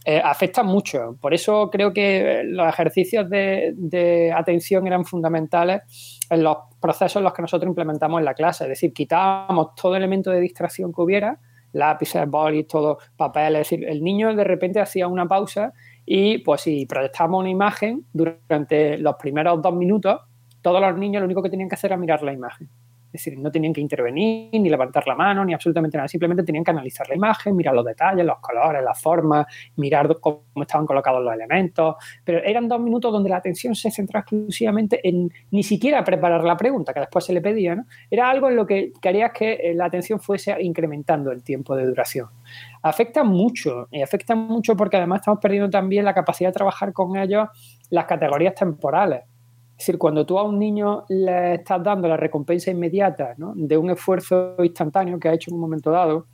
[0.06, 1.18] Eh, afectan mucho.
[1.20, 7.24] Por eso creo que los ejercicios de, de atención eran fundamentales en los procesos en
[7.24, 8.66] los que nosotros implementamos en la clase.
[8.66, 11.40] Es decir, quitábamos todo elemento de distracción que hubiera
[11.76, 13.56] lápices, bolis, todo, papel.
[13.58, 15.74] Es decir, el niño de repente hacía una pausa
[16.06, 20.22] y pues si proyectamos una imagen durante los primeros dos minutos,
[20.62, 22.70] todos los niños lo único que tenían que hacer era mirar la imagen.
[23.16, 26.08] Decir, no tenían que intervenir, ni levantar la mano, ni absolutamente nada.
[26.08, 29.46] Simplemente tenían que analizar la imagen, mirar los detalles, los colores, las formas,
[29.78, 31.96] mirar cómo estaban colocados los elementos.
[32.24, 36.58] Pero eran dos minutos donde la atención se centraba exclusivamente en ni siquiera preparar la
[36.58, 37.76] pregunta que después se le pedía.
[37.76, 37.86] ¿no?
[38.10, 42.28] Era algo en lo que querías que la atención fuese incrementando el tiempo de duración.
[42.82, 47.16] Afecta mucho, y afecta mucho porque además estamos perdiendo también la capacidad de trabajar con
[47.18, 47.48] ellos
[47.90, 49.24] las categorías temporales.
[49.78, 53.54] Es decir, cuando tú a un niño le estás dando la recompensa inmediata ¿no?
[53.56, 56.28] de un esfuerzo instantáneo que ha hecho en un momento dado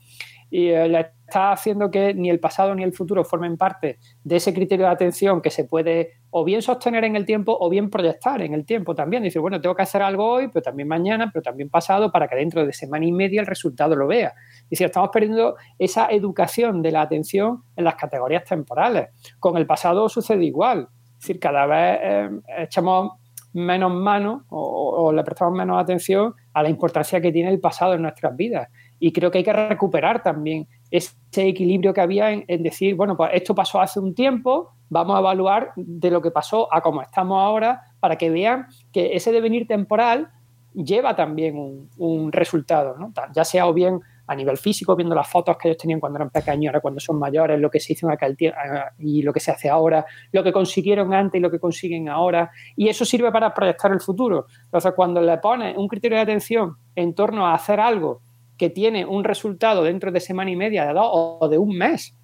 [0.52, 4.36] y eh, le está haciendo que ni el pasado ni el futuro formen parte de
[4.36, 7.90] ese criterio de atención que se puede o bien sostener en el tiempo o bien
[7.90, 9.24] proyectar en el tiempo también.
[9.24, 12.36] Decir, bueno, tengo que hacer algo hoy, pero también mañana, pero también pasado, para que
[12.36, 14.34] dentro de semana y media el resultado lo vea.
[14.64, 19.08] Es decir, estamos perdiendo esa educación de la atención en las categorías temporales.
[19.40, 20.90] Con el pasado sucede igual.
[21.14, 23.21] Es decir, cada vez eh, echamos
[23.54, 28.02] menos mano o, le prestamos menos atención a la importancia que tiene el pasado en
[28.02, 28.70] nuestras vidas.
[29.00, 33.18] Y creo que hay que recuperar también ese equilibrio que había en, en, decir, bueno,
[33.18, 37.02] pues esto pasó hace un tiempo, vamos a evaluar de lo que pasó a cómo
[37.02, 40.32] estamos ahora para que vean que ese devenir temporal
[40.74, 43.14] lleva también un, un resultado, ¿no?
[43.34, 44.00] ya sea o bien
[44.32, 47.20] a nivel físico, viendo las fotos que ellos tenían cuando eran pequeños, ahora cuando son
[47.20, 48.58] mayores, lo que se hizo en aquel tiempo
[48.98, 52.50] y lo que se hace ahora, lo que consiguieron antes y lo que consiguen ahora.
[52.78, 54.46] Y eso sirve para proyectar el futuro.
[54.64, 58.22] Entonces, cuando le pones un criterio de atención en torno a hacer algo
[58.58, 62.16] que tiene un resultado dentro de semana y media, de dos o de un mes,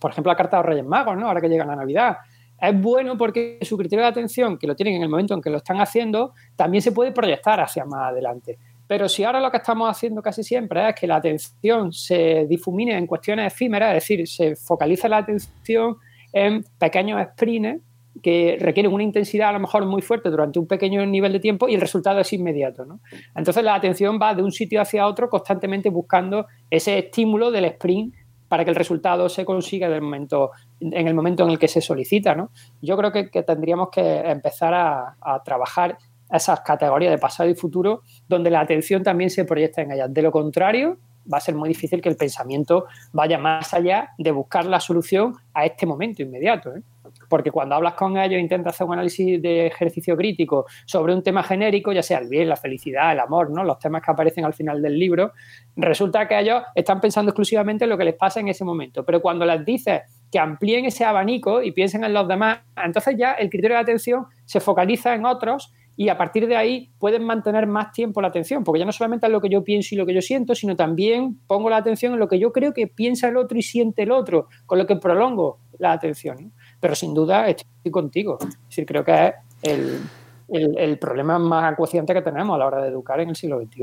[0.00, 1.26] por ejemplo, la carta de los Reyes Magos, ¿no?
[1.26, 2.18] ahora que llega la Navidad,
[2.60, 5.50] es bueno porque su criterio de atención, que lo tienen en el momento en que
[5.50, 8.58] lo están haciendo, también se puede proyectar hacia más adelante.
[8.90, 12.98] Pero si ahora lo que estamos haciendo casi siempre es que la atención se difumine
[12.98, 15.94] en cuestiones efímeras, es decir, se focaliza la atención
[16.32, 17.84] en pequeños sprints
[18.20, 21.68] que requieren una intensidad a lo mejor muy fuerte durante un pequeño nivel de tiempo
[21.68, 22.84] y el resultado es inmediato.
[22.84, 22.98] ¿no?
[23.36, 28.16] Entonces la atención va de un sitio hacia otro constantemente buscando ese estímulo del sprint
[28.48, 30.50] para que el resultado se consiga en el momento
[30.80, 32.34] en el, momento en el que se solicita.
[32.34, 32.50] ¿no?
[32.82, 35.96] Yo creo que, tendríamos que empezar a trabajar
[36.32, 40.12] esas categorías de pasado y futuro donde la atención también se proyecta en ellas.
[40.12, 40.98] De lo contrario,
[41.32, 45.34] va a ser muy difícil que el pensamiento vaya más allá de buscar la solución
[45.54, 46.74] a este momento inmediato.
[46.74, 46.82] ¿eh?
[47.28, 51.42] Porque cuando hablas con ellos intentas hacer un análisis de ejercicio crítico sobre un tema
[51.42, 53.64] genérico, ya sea el bien, la felicidad, el amor, ¿no?
[53.64, 55.32] los temas que aparecen al final del libro,
[55.76, 59.04] resulta que ellos están pensando exclusivamente en lo que les pasa en ese momento.
[59.04, 63.32] Pero cuando les dices que amplíen ese abanico y piensen en los demás, entonces ya
[63.32, 67.66] el criterio de atención se focaliza en otros y a partir de ahí pueden mantener
[67.66, 70.06] más tiempo la atención, porque ya no solamente es lo que yo pienso y lo
[70.06, 73.28] que yo siento, sino también pongo la atención en lo que yo creo que piensa
[73.28, 76.52] el otro y siente el otro, con lo que prolongo la atención.
[76.80, 78.38] Pero sin duda estoy contigo.
[78.74, 80.00] Es creo que es el,
[80.48, 83.60] el, el problema más acuciante que tenemos a la hora de educar en el siglo
[83.60, 83.82] XXI.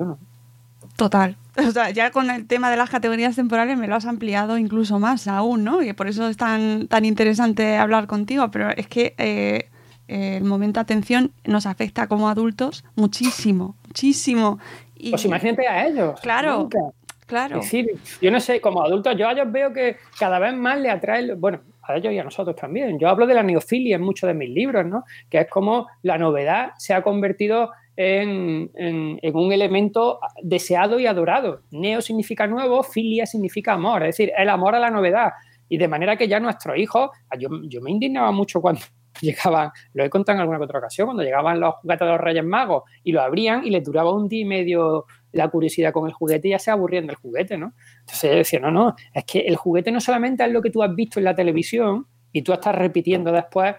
[0.95, 1.38] Total.
[1.56, 4.97] O sea, ya con el tema de las categorías temporales me lo has ampliado incluso
[4.97, 5.84] más aún, ¿no?
[5.84, 9.69] Y por eso es tan, tan interesante hablar contigo, pero es que eh,
[10.08, 14.60] el momento de atención nos afecta como adultos muchísimo, muchísimo.
[14.96, 16.20] Y, pues imagínate a ellos.
[16.22, 16.80] Claro, nunca.
[17.26, 17.58] claro.
[17.60, 17.88] Es decir,
[18.22, 21.34] yo no sé, como adultos, yo a ellos veo que cada vez más le atrae,
[21.36, 22.98] bueno, a ellos y a nosotros también.
[23.00, 25.04] Yo hablo de la neofilia en muchos de mis libros, ¿no?
[25.30, 31.08] Que es como la novedad se ha convertido en, en, en, un elemento deseado y
[31.08, 31.62] adorado.
[31.72, 35.32] Neo significa nuevo, filia significa amor, es decir, el amor a la novedad.
[35.70, 38.82] Y de manera que ya nuestros hijos, yo, yo me indignaba mucho cuando
[39.21, 42.45] llegaban, lo he contado en alguna otra ocasión, cuando llegaban los juguetes de los Reyes
[42.45, 46.13] Magos y lo abrían y les duraba un día y medio la curiosidad con el
[46.13, 47.73] juguete y ya se aburrían del juguete, ¿no?
[48.01, 50.84] Entonces yo decía, no, no, es que el juguete no solamente es lo que tú
[50.84, 53.75] has visto en la televisión y tú estás repitiendo después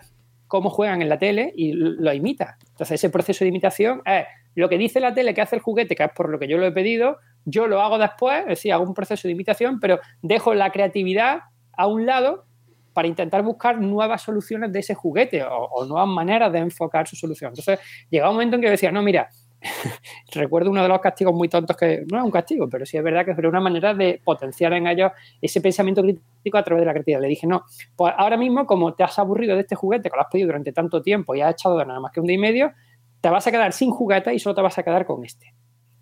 [0.47, 2.57] cómo juegan en la tele y lo imitas.
[2.71, 4.25] Entonces ese proceso de imitación es
[4.55, 6.59] lo que dice la tele que hace el juguete, que es por lo que yo
[6.59, 10.01] lo he pedido, yo lo hago después, es decir, hago un proceso de imitación, pero
[10.23, 11.43] dejo la creatividad
[11.77, 12.48] a un lado
[12.99, 17.53] para intentar buscar nuevas soluciones de ese juguete o, nuevas maneras de enfocar su solución.
[17.53, 17.79] Entonces,
[18.11, 19.29] llegaba un momento en que yo decía, no, mira,
[20.35, 23.05] recuerdo uno de los castigos muy tontos que no es un castigo, pero sí es
[23.05, 26.87] verdad que es una manera de potenciar en ellos ese pensamiento crítico a través de
[26.87, 27.21] la creatividad.
[27.21, 30.23] Le dije, no, pues ahora mismo, como te has aburrido de este juguete que lo
[30.23, 32.41] has pedido durante tanto tiempo y has echado de nada más que un día y
[32.41, 32.73] medio,
[33.21, 35.55] te vas a quedar sin juguete y solo te vas a quedar con este.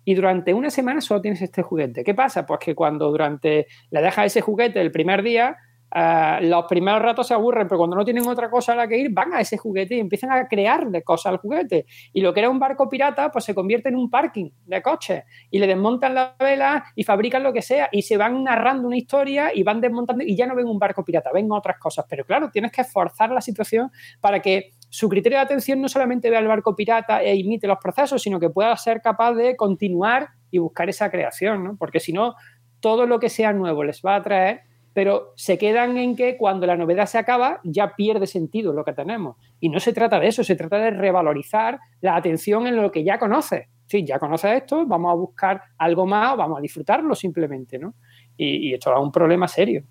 [0.03, 2.03] Y durante una semana solo tienes este juguete.
[2.03, 2.43] ¿Qué pasa?
[2.43, 5.57] Pues que cuando durante le dejas ese juguete el primer día,
[5.95, 8.97] Uh, los primeros ratos se aburren, pero cuando no tienen otra cosa a la que
[8.97, 11.85] ir, van a ese juguete y empiezan a crearle cosas al juguete.
[12.11, 15.23] Y lo que era un barco pirata, pues se convierte en un parking de coches.
[15.49, 17.87] Y le desmontan la vela y fabrican lo que sea.
[17.91, 21.05] Y se van narrando una historia y van desmontando y ya no ven un barco
[21.05, 22.05] pirata, ven otras cosas.
[22.09, 26.29] Pero claro, tienes que esforzar la situación para que su criterio de atención no solamente
[26.29, 30.29] vea el barco pirata e imite los procesos, sino que pueda ser capaz de continuar
[30.51, 31.75] y buscar esa creación, ¿no?
[31.77, 32.35] Porque si no,
[32.79, 34.61] todo lo que sea nuevo les va a atraer
[34.97, 38.93] pero se quedan en que cuando la novedad se acaba ya pierde sentido lo que
[38.93, 39.35] tenemos.
[39.59, 43.03] Y no se trata de eso, se trata de revalorizar la atención en lo que
[43.03, 43.67] ya conoces.
[43.85, 47.93] Sí, ya conoces esto, vamos a buscar algo más, vamos a disfrutarlo simplemente, ¿no?
[48.35, 49.83] Y, y esto es un problema serio.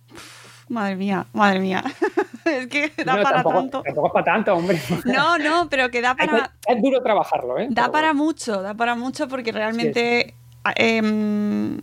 [0.70, 1.84] Madre mía, madre mía.
[2.44, 3.82] es que da no, para tampoco, tanto.
[3.84, 4.80] Tampoco es para tanto, hombre.
[5.04, 6.36] No, no, pero que da para.
[6.66, 7.68] Es, es duro trabajarlo, ¿eh?
[7.70, 8.24] Da pero para bueno.
[8.24, 10.24] mucho, da para mucho porque realmente.
[10.24, 10.72] Sí, sí.
[10.78, 11.78] Eh,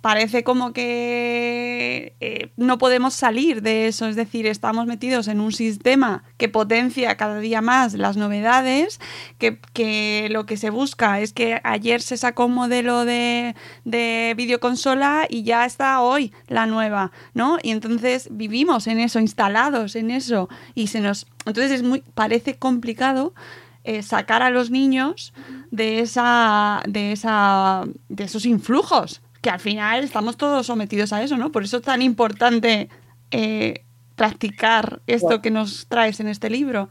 [0.00, 5.52] parece como que eh, no podemos salir de eso, es decir, estamos metidos en un
[5.52, 9.00] sistema que potencia cada día más las novedades,
[9.38, 15.26] que, lo que se busca es que ayer se sacó un modelo de, de videoconsola
[15.28, 17.58] y ya está hoy la nueva, ¿no?
[17.62, 21.26] Y entonces vivimos en eso, instalados en eso, y se nos...
[21.46, 23.34] Entonces es muy, parece complicado
[23.82, 25.32] eh, sacar a los niños
[25.70, 31.36] de esa, de esa, de esos influjos, que al final estamos todos sometidos a eso,
[31.36, 31.50] ¿no?
[31.52, 32.88] Por eso es tan importante
[33.30, 33.84] eh,
[34.16, 36.88] practicar esto que nos traes en este libro.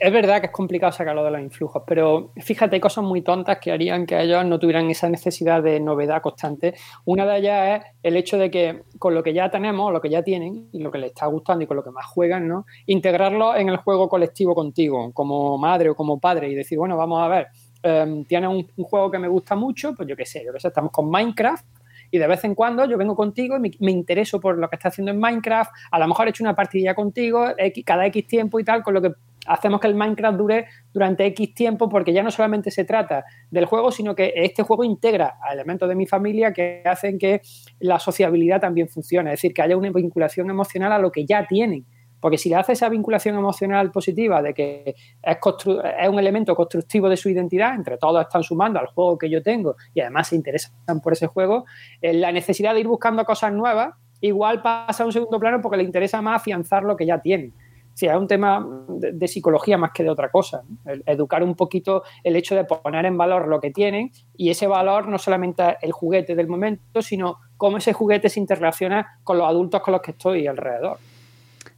[0.00, 3.58] Es, verdad que es complicado sacarlo de los influjos, pero fíjate, hay cosas muy tontas
[3.58, 6.74] que harían que ellos no tuvieran esa necesidad de novedad constante.
[7.06, 10.10] Una de ellas es el hecho de que con lo que ya tenemos, lo que
[10.10, 12.66] ya tienen y lo que les está gustando y con lo que más juegan, ¿no?
[12.84, 17.22] Integrarlo en el juego colectivo contigo, como madre o como padre, y decir, bueno, vamos
[17.22, 17.48] a ver,
[17.82, 20.68] eh, tienes un, juego que me gusta mucho, pues yo qué sé, yo qué sé,
[20.68, 21.64] estamos con Minecraft
[22.10, 24.76] y de vez en cuando yo vengo contigo y me, me, intereso por lo que
[24.76, 27.46] estás haciendo en Minecraft, a lo mejor he hecho una partidilla contigo
[27.84, 29.12] cada X tiempo y tal, con lo que
[29.46, 33.64] hacemos que el Minecraft dure durante X tiempo porque ya no solamente se trata del
[33.64, 37.40] juego, sino que este juego integra a elementos de mi familia que hacen que
[37.80, 41.46] la sociabilidad también funcione, es decir, que haya una vinculación emocional a lo que ya
[41.46, 41.86] tienen.
[42.22, 47.08] Porque si le hace esa vinculación emocional positiva de que es, es, un elemento constructivo
[47.08, 50.36] de su identidad, entre todos están sumando al juego que yo tengo y además se
[50.36, 51.64] interesan por ese juego,
[52.00, 55.78] eh, la necesidad de ir buscando cosas nuevas igual pasa a un segundo plano porque
[55.78, 57.52] le interesa más afianzar lo que ya tienen.
[57.94, 60.62] Sí, es un tema de, psicología más que de otra cosa.
[61.04, 65.08] educar un poquito el hecho de poner en valor lo que tienen y ese valor
[65.08, 69.82] no solamente el juguete del momento, sino cómo ese juguete se interrelaciona con los adultos
[69.82, 70.98] con los que estoy alrededor.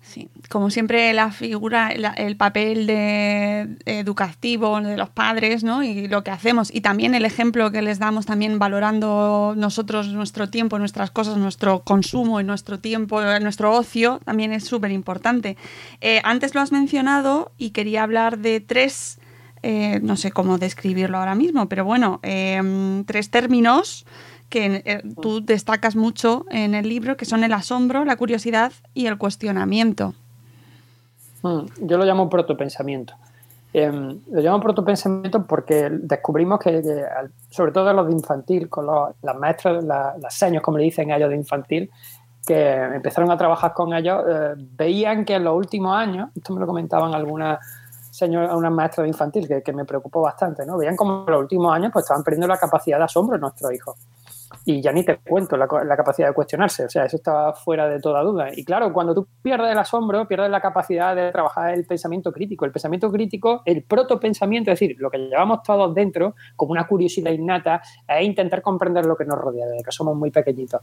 [0.05, 5.83] Sí, como siempre la figura, el papel de educativo de los padres, ¿no?
[5.83, 10.51] Y lo que hacemos y también el ejemplo que les damos también valorando nosotros nuestro
[10.51, 15.57] tiempo, nuestras cosas, nuestro consumo y nuestro tiempo, nuestro ocio, también es súper importante.
[16.03, 19.19] Eh, antes lo has mencionado y quería hablar de tres,
[19.63, 24.05] eh, no sé cómo describirlo ahora mismo, pero bueno, eh, tres términos
[24.55, 29.07] que eh, tú destacas mucho en el libro, que son el asombro, la curiosidad y
[29.07, 30.15] el cuestionamiento.
[31.43, 33.15] Hmm, yo lo llamo protopensamiento.
[33.73, 36.81] Eh, lo llamo protopensamiento porque descubrimos que,
[37.51, 38.87] sobre todo los de infantil, con
[39.23, 41.91] las maestras, las señas, como le dicen ellos de infantil,
[42.47, 46.61] que empezaron a trabajar con ellos, eh, veían que en los últimos años, esto me
[46.61, 47.59] lo comentaban algunas
[48.13, 50.79] señor, unas maestras de infantil que, que, me preocupó bastante, ¿no?
[50.79, 53.97] Veían como en los últimos años pues estaban perdiendo la capacidad de asombro nuestros hijos.
[54.67, 58.01] Y ya ni te cuento la, capacidad de cuestionarse, o sea, eso está fuera de
[58.01, 58.49] toda duda.
[58.55, 62.65] Y claro, cuando tú pierdes el asombro, pierdes la capacidad de trabajar el pensamiento crítico.
[62.65, 67.31] El pensamiento crítico, el protopensamiento, es decir, lo que llevamos todos dentro, como una curiosidad
[67.31, 70.81] innata, es intentar comprender lo que nos rodea, desde que somos muy pequeñitos.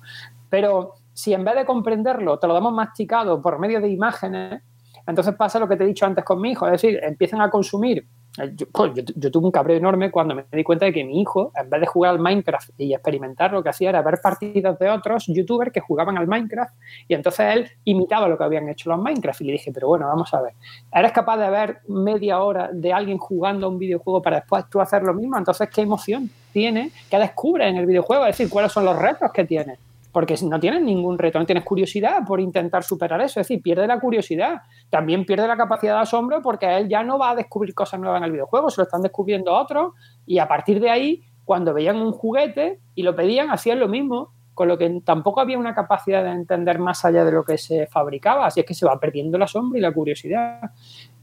[0.50, 4.62] Pero si en vez de comprenderlo te lo damos masticado por medio de imágenes,
[5.08, 7.50] entonces pasa lo que te he dicho antes con mi hijo, es decir, empiezan a
[7.50, 11.20] consumir eh, pues, yo, tuve un cabreo enorme cuando me di cuenta de que mi
[11.22, 14.80] hijo, en vez de jugar al Minecraft y experimentar, lo que hacía era ver partidas
[14.80, 16.74] de otros youtubers que jugaban al Minecraft
[17.08, 20.08] y entonces él imitaba lo que habían hecho los Minecraft y le dije, pero bueno,
[20.08, 20.54] vamos a ver,
[20.94, 24.80] ¿eres capaz de ver media hora de alguien jugando a un videojuego para después tú
[24.80, 25.38] hacer lo mismo?
[25.38, 26.92] Entonces, ¿qué emoción tiene?
[27.10, 28.26] ¿Qué descubre en el videojuego?
[28.26, 29.78] Es decir, ¿cuáles son los retos que tiene?
[30.12, 33.88] Porque no tienes ningún reto, no tienes curiosidad por intentar superar eso, es decir, pierde
[33.88, 37.74] la curiosidad, también pierde la capacidad de asombro porque él ya no va a descubrir
[37.74, 39.94] cosas nuevas en el videojuego, se lo están descubriendo otros
[40.26, 44.32] y a partir de ahí, cuando veían un juguete y lo pedían, hacían lo mismo,
[44.54, 47.88] con lo que tampoco había una capacidad de entender más allá de lo que se
[47.88, 50.72] fabricaba, así es que se va perdiendo el asombro y la curiosidad.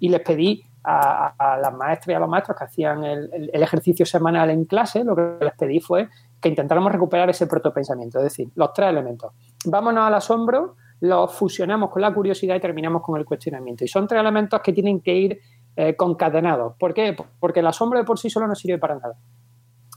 [0.01, 4.07] Y les pedí a, las maestras y a los maestros que hacían el, el ejercicio
[4.07, 6.09] semanal en clase, lo que les pedí fue
[6.40, 9.33] que intentáramos recuperar ese protopensamiento, es decir, los tres elementos.
[9.66, 13.85] Vámonos al asombro, los fusionamos con la curiosidad y terminamos con el cuestionamiento.
[13.85, 15.40] Y son tres elementos que tienen que ir
[15.77, 16.74] eh, concatenados.
[16.79, 17.16] ¿Por qué?
[17.38, 19.16] Porque el asombro de por sí solo no sirve para nada.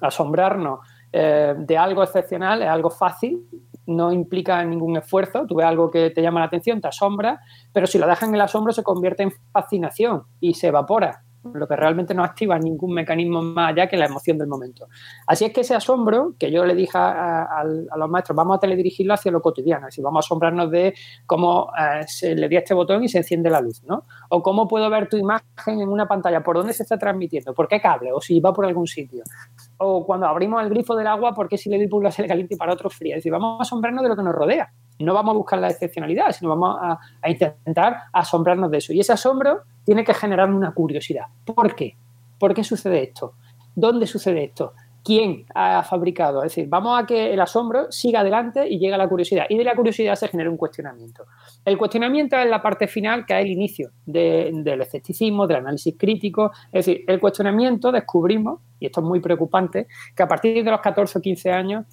[0.01, 0.79] Asombrarnos
[1.11, 3.47] eh, de algo excepcional es algo fácil,
[3.85, 5.45] no implica ningún esfuerzo.
[5.45, 7.41] Tú ves algo que te llama la atención, te asombra,
[7.73, 11.67] pero si lo dejas en el asombro se convierte en fascinación y se evapora lo
[11.67, 14.87] que realmente no activa ningún mecanismo más allá que la emoción del momento.
[15.25, 17.63] Así es que ese asombro que yo le dije a,
[17.97, 20.93] los maestros, vamos a teledirigirlo hacia lo cotidiano, es vamos a asombrarnos de
[21.25, 24.05] cómo eh, se le di este botón y se enciende la luz, ¿no?
[24.29, 27.67] O cómo puedo ver tu imagen en una pantalla, por dónde se está transmitiendo, por
[27.67, 29.23] qué cable, o si va por algún sitio.
[29.77, 32.55] O cuando abrimos el grifo del agua, por qué si le doy por se caliente
[32.55, 33.13] y para otro frío.
[33.13, 34.71] Es decir, vamos a asombrarnos de lo que nos rodea.
[34.99, 38.93] No vamos a buscar la excepcionalidad, sino vamos a, a intentar asombrarnos de eso.
[38.93, 41.25] Y ese asombro tiene que generar una curiosidad.
[41.45, 41.95] ¿Por qué?
[42.39, 43.33] ¿Por qué sucede esto?
[43.75, 44.73] ¿Dónde sucede esto?
[45.03, 46.43] quién ha fabricado.
[46.43, 49.45] Es decir, vamos a que el asombro siga adelante y llegue a la curiosidad.
[49.49, 51.25] Y de la curiosidad se genera un cuestionamiento.
[51.65, 56.51] El cuestionamiento es la parte final, que es el inicio del escepticismo, del análisis crítico.
[56.71, 60.81] Es decir, el cuestionamiento descubrimos, y esto es muy preocupante, que a partir de los
[60.81, 61.85] 14 o 15 años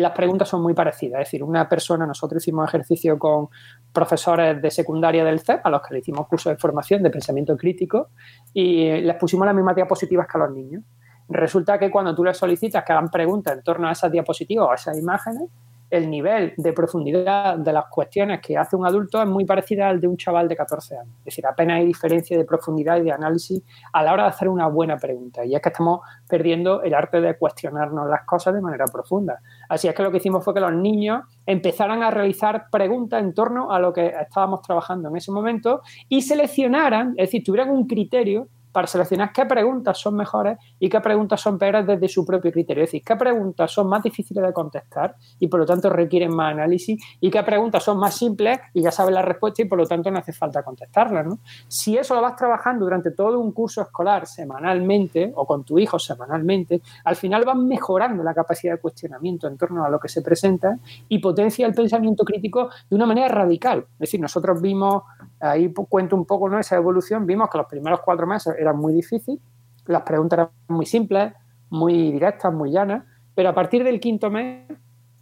[0.00, 1.22] las preguntas son muy parecidas.
[1.22, 3.48] Es decir, una persona, nosotros hicimos ejercicio con
[3.92, 7.56] profesores de secundaria del CEP, a los que le hicimos cursos de formación de pensamiento
[7.56, 8.10] crítico,
[8.52, 10.82] y les pusimos las mismas diapositivas que a los niños.
[11.28, 14.70] Resulta que cuando tú les solicitas que hagan preguntas en torno a esas diapositivas o
[14.70, 15.48] a esas imágenes,
[15.90, 20.00] el nivel de profundidad de las cuestiones que hace un adulto es muy parecida al
[20.00, 21.14] de un chaval de 14 años.
[21.20, 23.62] Es decir, apenas hay diferencia de profundidad y de análisis
[23.92, 25.44] a la hora de hacer una buena pregunta.
[25.44, 29.40] Y es que estamos perdiendo el arte de cuestionarnos las cosas de manera profunda.
[29.68, 33.32] Así es que lo que hicimos fue que los niños empezaran a realizar preguntas en
[33.34, 37.86] torno a lo que estábamos trabajando en ese momento y seleccionaran, es decir, tuvieran un
[37.86, 42.52] criterio para seleccionar qué preguntas son mejores y qué preguntas son peores desde su propio
[42.52, 42.84] criterio.
[42.84, 46.52] Es decir, qué preguntas son más difíciles de contestar y por lo tanto requieren más
[46.52, 49.86] análisis y qué preguntas son más simples y ya sabes la respuesta y por lo
[49.86, 51.26] tanto no hace falta contestarlas.
[51.66, 55.98] Si eso lo vas trabajando durante todo un curso escolar semanalmente o con tu hijo
[55.98, 60.20] semanalmente, al final vas mejorando la capacidad de cuestionamiento en torno a lo que se
[60.20, 63.86] presenta y potencia el pensamiento crítico de una manera radical.
[63.94, 65.02] Es decir, nosotros vimos,
[65.40, 66.58] ahí cuento un poco ¿no?
[66.58, 69.40] esa evolución, vimos que los primeros cuatro meses era muy difícil,
[69.86, 71.32] las preguntas eran muy simples,
[71.70, 74.66] muy directas, muy llanas, pero a partir del quinto mes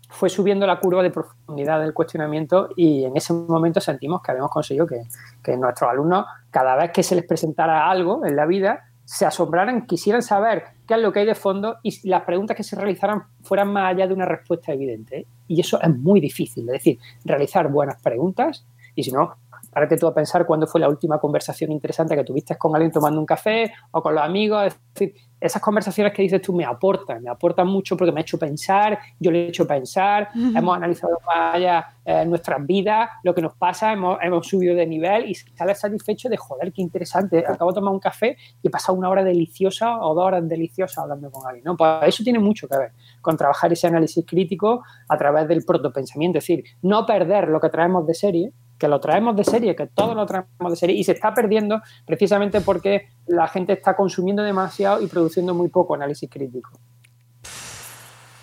[0.09, 4.51] fue subiendo la curva de profundidad del cuestionamiento y en ese momento sentimos que habíamos
[4.51, 5.03] conseguido que,
[5.43, 9.87] que nuestros alumnos, cada vez que se les presentara algo en la vida, se asombraran,
[9.87, 13.25] quisieran saber qué es lo que hay de fondo y las preguntas que se realizaran
[13.43, 15.27] fueran más allá de una respuesta evidente.
[15.47, 19.37] Y eso es muy difícil, es decir, realizar buenas preguntas y si no,
[19.89, 23.21] que tú a pensar cuándo fue la última conversación interesante que tuviste con alguien tomando
[23.21, 24.67] un café o con los amigos.
[24.67, 28.23] Es decir, esas conversaciones que dices tú me aportan, me aportan mucho porque me ha
[28.23, 33.35] hecho pensar, yo le he hecho pensar, hemos analizado más allá eh, nuestras vidas, lo
[33.35, 37.45] que nos pasa, hemos, hemos, subido de nivel y sales satisfecho de joder, qué interesante.
[37.47, 40.99] Acabo de tomar un café y he pasado una hora deliciosa o dos horas deliciosas
[40.99, 41.65] hablando con alguien.
[41.65, 41.77] ¿no?
[41.77, 46.39] Pues eso tiene mucho que ver con trabajar ese análisis crítico a través del protopensamiento,
[46.39, 49.87] es decir, no perder lo que traemos de serie que lo traemos de serie, que
[49.87, 54.43] todo lo traemos de serie y se está perdiendo precisamente porque la gente está consumiendo
[54.43, 56.71] demasiado y produciendo muy poco análisis crítico.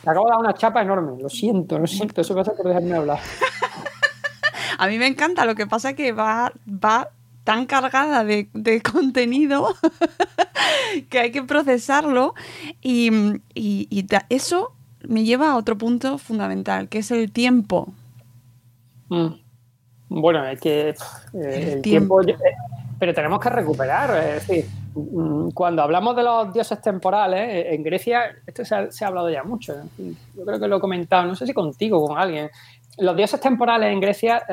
[0.03, 2.95] Me acabo de dar una chapa enorme, lo siento, lo siento, eso pasa por dejarme
[2.95, 3.19] hablar.
[4.79, 7.09] A mí me encanta, lo que pasa es que va, va
[7.43, 9.75] tan cargada de, contenido
[11.09, 12.33] que hay que procesarlo
[12.81, 13.11] y,
[14.29, 14.73] eso
[15.07, 17.93] me lleva a otro punto fundamental, que es el tiempo.
[19.09, 19.33] Mm.
[20.13, 22.21] Bueno, es que eh, el, tiempo...
[22.21, 22.35] Eh,
[22.99, 24.15] pero tenemos que recuperar.
[24.17, 29.07] Es decir, mm, cuando hablamos de los dioses temporales, eh, en Grecia, esto se ha,
[29.07, 29.73] hablado ya mucho.
[29.97, 32.49] Yo creo que lo he comentado, no sé si contigo o con alguien.
[32.97, 34.43] Los dioses temporales en Grecia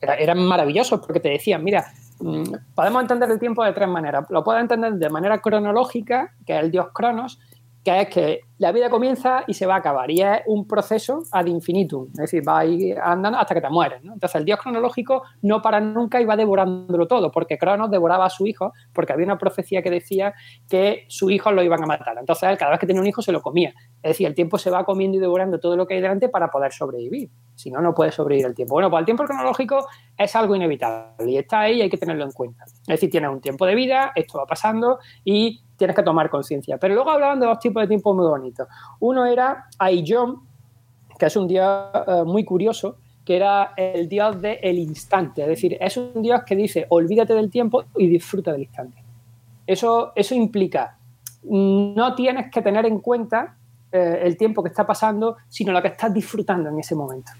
[0.00, 1.84] eran maravillosos porque te decían, mira,
[2.20, 4.24] mm, podemos entender el tiempo de tres maneras.
[4.30, 7.38] Lo puedes entender de manera cronológica, que es el dios Cronos,
[7.84, 10.10] que es que la vida comienza y se va a acabar.
[10.10, 13.68] Y es un proceso ad infinitum, es decir, va a ir andando hasta que te
[13.68, 14.00] mueres.
[14.02, 18.30] Entonces, el dios cronológico no para nunca y va devorándolo todo, porque Cronos devoraba a
[18.30, 20.32] su hijo, porque había una profecía que decía
[20.68, 22.16] que su hijo lo iban a matar.
[22.18, 23.74] Entonces, él, cada vez que tenía un hijo, se lo comía.
[24.02, 26.48] Es decir, el tiempo se va comiendo y devorando todo lo que hay delante para
[26.48, 27.28] poder sobrevivir.
[27.54, 28.74] Si no, no puede sobrevivir el tiempo.
[28.74, 32.24] Bueno, pues el tiempo cronológico es algo inevitable y está ahí y hay que tenerlo
[32.24, 32.64] en cuenta.
[32.64, 36.78] Es decir, tienes un tiempo de vida, esto va pasando y tienes que tomar conciencia.
[36.78, 38.68] Pero luego hablaban de dos tipos de tiempos muy bonitos.
[39.00, 40.40] Uno era Aillon,
[41.18, 45.42] que es un dios eh, muy curioso, que era el dios del instante.
[45.42, 49.02] Es decir, es un dios que dice, olvídate del tiempo y disfruta del instante.
[49.66, 50.98] Eso, eso implica,
[51.44, 53.56] no tienes que tener en cuenta
[53.90, 57.32] eh, el tiempo que está pasando, sino lo que estás disfrutando en ese momento.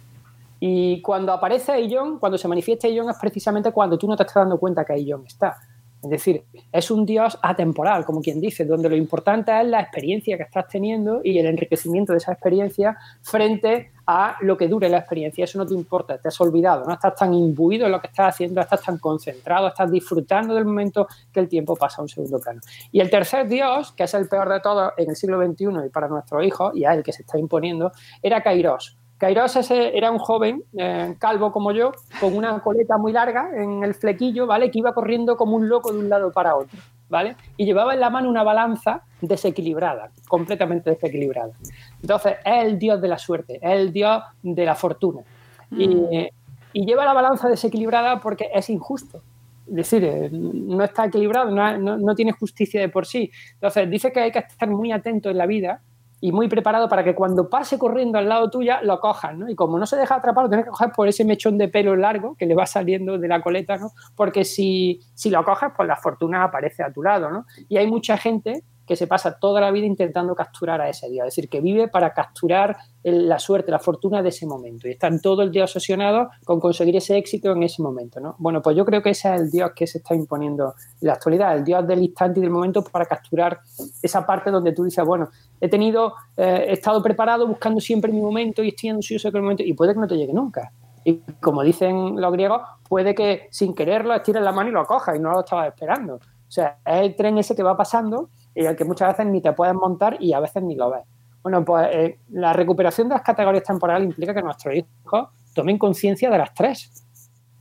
[0.60, 4.36] Y cuando aparece Aillon, cuando se manifiesta Aillon, es precisamente cuando tú no te estás
[4.36, 5.58] dando cuenta que Aillon está.
[6.04, 10.36] Es decir, es un Dios atemporal, como quien dice, donde lo importante es la experiencia
[10.36, 14.98] que estás teniendo y el enriquecimiento de esa experiencia frente a lo que dure la
[14.98, 15.44] experiencia.
[15.44, 18.34] Eso no te importa, te has olvidado, no estás tan imbuido en lo que estás
[18.34, 22.38] haciendo, estás tan concentrado, estás disfrutando del momento que el tiempo pasa a un segundo
[22.38, 22.60] plano.
[22.92, 25.88] Y el tercer Dios, que es el peor de todos en el siglo XXI y
[25.88, 27.92] para nuestros hijos, y es el que se está imponiendo,
[28.22, 33.10] era Kairos Kairos ese era un joven, eh, calvo como yo, con una coleta muy
[33.10, 34.70] larga en el flequillo, ¿vale?
[34.70, 37.34] Que iba corriendo como un loco de un lado para otro, ¿vale?
[37.56, 41.54] Y llevaba en la mano una balanza desequilibrada, completamente desequilibrada.
[42.02, 45.22] Entonces, es el dios de la suerte, es el dios de la fortuna.
[45.70, 46.28] Y, mm.
[46.74, 49.22] y lleva la balanza desequilibrada porque es injusto.
[49.68, 53.30] Es decir, eh, no está equilibrado, no, no, no tiene justicia de por sí.
[53.54, 55.80] Entonces, dice que hay que estar muy atento en la vida
[56.24, 59.46] y muy preparado para que cuando pase corriendo al lado tuya lo cojas, ¿no?
[59.50, 61.94] Y como no se deja atrapar, lo tienes que coger por ese mechón de pelo
[61.96, 63.90] largo que le va saliendo de la coleta, ¿no?
[64.16, 67.44] Porque si, si lo coges, pues la fortuna aparece a tu lado, ¿no?
[67.68, 71.22] Y hay mucha gente que se pasa toda la vida intentando capturar a ese día,
[71.22, 75.20] es decir, que vive para capturar la suerte, la fortuna de ese momento y están
[75.20, 78.34] todo el día obsesionados con conseguir ese éxito en ese momento, ¿no?
[78.38, 81.14] Bueno, pues yo creo que ese es el Dios que se está imponiendo en la
[81.14, 83.60] actualidad, el Dios del instante y del momento para capturar
[84.02, 85.28] esa parte donde tú dices, bueno,
[85.60, 89.42] he tenido, eh, he estado preparado buscando siempre mi momento y estoy ansioso con el
[89.42, 90.72] momento y puede que no te llegue nunca.
[91.04, 95.16] Y como dicen los griegos, puede que sin quererlo estires la mano y lo cojas
[95.16, 96.14] y no lo estabas esperando.
[96.16, 99.40] O sea, es el tren ese que va pasando y el que muchas veces ni
[99.40, 101.04] te puedes montar y a veces ni lo ves.
[101.42, 106.30] Bueno, pues eh, la recuperación de las categorías temporales implica que nuestros hijos tomen conciencia
[106.30, 106.90] de las tres.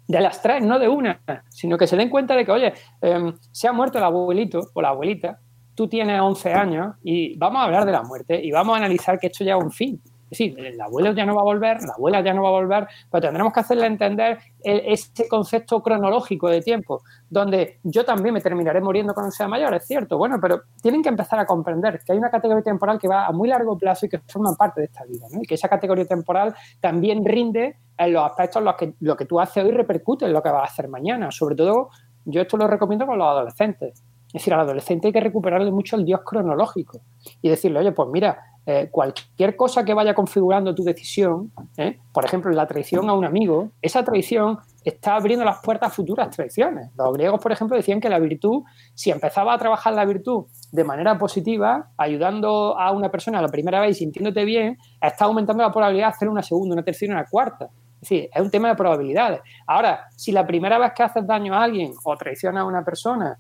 [0.08, 3.34] De las tres, no de una, sino que se den cuenta de que, oye, eh,
[3.52, 5.40] se ha muerto el abuelito o la abuelita,
[5.76, 9.20] tú tienes 11 años y vamos a hablar de la muerte y vamos a analizar
[9.20, 10.02] que esto ya un fin.
[10.34, 12.88] Decir, el abuelo ya no va a volver, la abuela ya no va a volver,
[13.12, 18.82] pero tendremos que hacerle entender ese concepto cronológico de tiempo, donde yo también me terminaré
[18.82, 22.18] muriendo cuando sea mayor, es cierto, bueno, pero tienen que empezar a comprender que hay
[22.18, 25.04] una categoría temporal que va a muy largo plazo y que forma parte de esta
[25.06, 25.42] vida, ¿no?
[25.42, 29.26] y que esa categoría temporal también rinde en los aspectos en los que lo que
[29.26, 31.90] tú haces hoy repercute en lo que vas a hacer mañana, sobre todo
[32.26, 34.04] yo esto lo recomiendo con los adolescentes.
[34.28, 37.02] Es decir, al adolescente hay que recuperarle mucho el dios cronológico
[37.42, 42.00] y decirle, oye, pues mira, eh, cualquier cosa que vaya configurando tu decisión, ¿eh?
[42.14, 46.30] por ejemplo, la traición a un amigo, esa traición está abriendo las puertas a futuras
[46.34, 46.90] traiciones.
[46.98, 50.84] Los griegos, por ejemplo, decían que la virtud, si empezaba a trabajar la virtud de
[50.84, 55.72] manera positiva, ayudando a una persona la primera vez y sintiéndote bien, está aumentando la
[55.72, 57.66] probabilidad de hacer una segunda, una tercera y una cuarta.
[57.96, 59.42] Es decir, es un tema de probabilidades.
[59.68, 63.38] Ahora, si la primera vez que haces daño a alguien o traicionas a una persona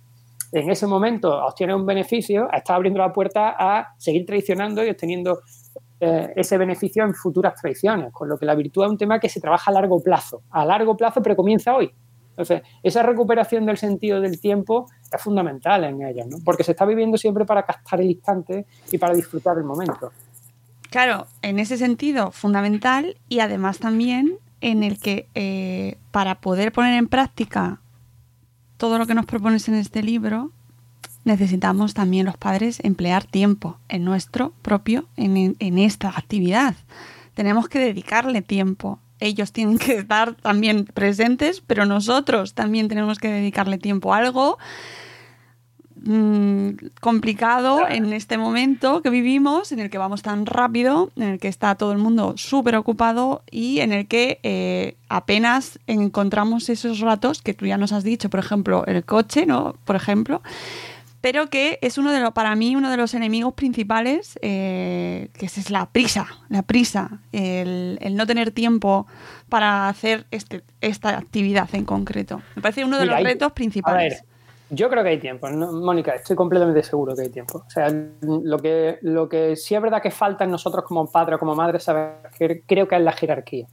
[0.54, 5.40] en ese momento obtienes un beneficio, estás abriendo la puerta a seguir traicionando y obteniendo
[6.00, 8.14] eh, ese beneficio en futuras traiciones.
[8.14, 10.44] Con lo que la virtud es un tema que se trabaja a largo plazo.
[10.52, 11.92] A largo plazo, pero comienza hoy.
[12.30, 16.38] Entonces, esa recuperación del sentido del tiempo es fundamental en ella, ¿no?
[16.44, 20.12] Porque se está viviendo siempre para captar el instante y para disfrutar el momento.
[20.90, 26.96] Claro, en ese sentido, fundamental y además también en el que eh, para poder poner
[26.98, 27.82] en práctica
[28.78, 30.52] todo lo que nos propones en este libro,
[31.24, 36.76] necesitamos también los padres emplear tiempo en nuestro propio, en, en esta actividad.
[37.34, 39.00] Tenemos que dedicarle tiempo.
[39.20, 44.58] Ellos tienen que estar también presentes, pero nosotros también tenemos que dedicarle tiempo a algo
[46.04, 46.70] mm,
[47.02, 51.48] complicado en este momento que vivimos, en el que vamos tan rápido, en el que
[51.48, 57.42] está todo el mundo súper ocupado y en el que eh, apenas encontramos esos ratos
[57.42, 59.76] que tú ya nos has dicho, por ejemplo, el coche, ¿no?
[59.86, 60.42] Por ejemplo,
[61.22, 65.46] pero que es uno de los, para mí, uno de los enemigos principales, eh, que
[65.46, 69.08] es, es la prisa, la prisa, el, el no tener tiempo
[69.48, 72.42] para hacer este, esta actividad en concreto.
[72.56, 74.16] Me parece uno de Mira, los retos A principales.
[74.16, 74.33] ver,
[74.74, 75.72] yo creo que hay tiempo, ¿no?
[75.72, 77.64] Mónica, estoy completamente seguro que hay tiempo.
[77.66, 77.88] O sea,
[78.22, 81.56] lo que, lo que sí es verdad que falta en nosotros como padres o como
[81.56, 83.68] madres, saber, creo que es la jerarquía.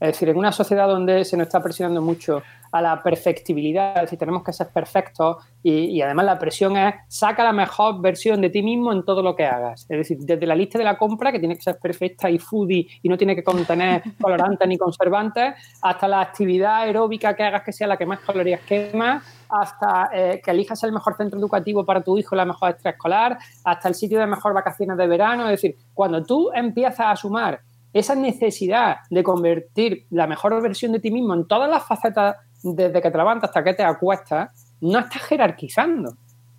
[0.00, 4.02] Es decir, en una sociedad donde se nos está presionando mucho a la perfectibilidad, es
[4.02, 8.40] decir, tenemos que ser perfectos y, y además la presión es saca la mejor versión
[8.40, 9.86] de ti mismo en todo lo que hagas.
[9.88, 12.86] Es decir, desde la lista de la compra, que tiene que ser perfecta y foodie
[13.02, 17.72] y no tiene que contener colorantes ni conservantes, hasta la actividad aeróbica que hagas que
[17.72, 22.02] sea la que más calorías quema, hasta eh, que elijas el mejor centro educativo para
[22.02, 25.44] tu hijo, la mejor extraescolar, hasta el sitio de mejor vacaciones de verano.
[25.44, 27.60] Es decir, cuando tú empiezas a sumar
[27.92, 33.00] esa necesidad de convertir la mejor versión de ti mismo en todas las facetas, desde
[33.00, 36.14] que te levantas hasta que te acuestas, no estás jerarquizando.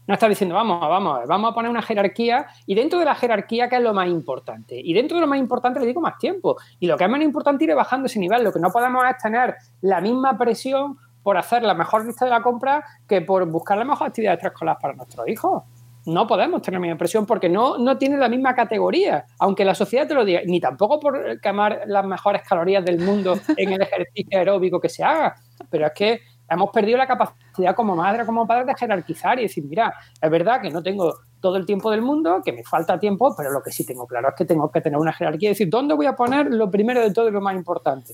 [0.07, 3.69] No estás diciendo, vamos, vamos, vamos a poner una jerarquía y dentro de la jerarquía,
[3.69, 4.75] ¿qué es lo más importante?
[4.83, 6.57] Y dentro de lo más importante le digo más tiempo.
[6.79, 8.43] Y lo que es menos importante ir bajando ese nivel.
[8.43, 12.31] Lo que no podemos es tener la misma presión por hacer la mejor lista de
[12.31, 15.61] la compra que por buscar la mejor actividad extraescolar para nuestros hijos.
[16.05, 20.07] No podemos tener la misma porque no, no tiene la misma categoría, aunque la sociedad
[20.07, 24.37] te lo diga, ni tampoco por quemar las mejores calorías del mundo en el ejercicio
[24.37, 25.35] aeróbico que se haga,
[25.69, 26.19] pero es que
[26.49, 30.61] hemos perdido la capacidad como madre, como padre de jerarquizar y decir, mira, es verdad
[30.61, 33.71] que no tengo todo el tiempo del mundo, que me falta tiempo, pero lo que
[33.71, 36.15] sí tengo claro es que tengo que tener una jerarquía y decir, ¿dónde voy a
[36.15, 38.13] poner lo primero de todo y lo más importante?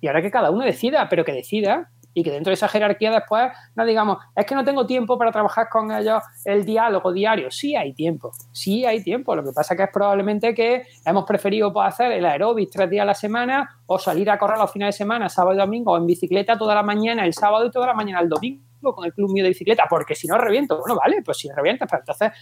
[0.00, 3.10] Y ahora que cada uno decida, pero que decida y que dentro de esa jerarquía
[3.10, 7.50] después no digamos, es que no tengo tiempo para trabajar con ellos el diálogo diario.
[7.50, 9.36] Sí hay tiempo, sí hay tiempo.
[9.36, 13.02] Lo que pasa que es probablemente que hemos preferido pues, hacer el aeróbic tres días
[13.02, 15.98] a la semana o salir a correr los fines de semana, sábado y domingo, o
[15.98, 18.64] en bicicleta toda la mañana el sábado y toda la mañana el domingo.
[18.80, 21.86] con el club mío de bicicleta, porque si no reviento, bueno, vale, pues si revientas,
[21.90, 22.32] pero entonces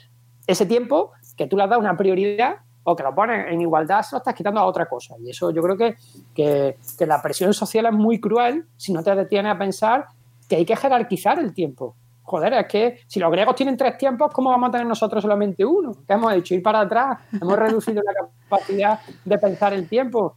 [0.47, 4.03] ese tiempo que tú le has dado una prioridad o que lo pones en igualdad,
[4.03, 5.17] se lo estás quitando a otra cosa.
[5.19, 5.97] Y eso yo creo que,
[6.35, 10.07] que, la presión social es muy cruel si no te detienes a pensar
[10.49, 11.97] que hay que jerarquizar el tiempo.
[12.23, 15.65] Joder, es que si los griegos tienen tres tiempos, ¿cómo vamos a tener nosotros solamente
[15.65, 15.93] uno?
[16.07, 16.55] ¿Qué hemos hecho?
[16.55, 17.19] Ir para atrás.
[17.33, 18.13] Hemos reducido la
[18.49, 20.37] capacidad de pensar el tiempo.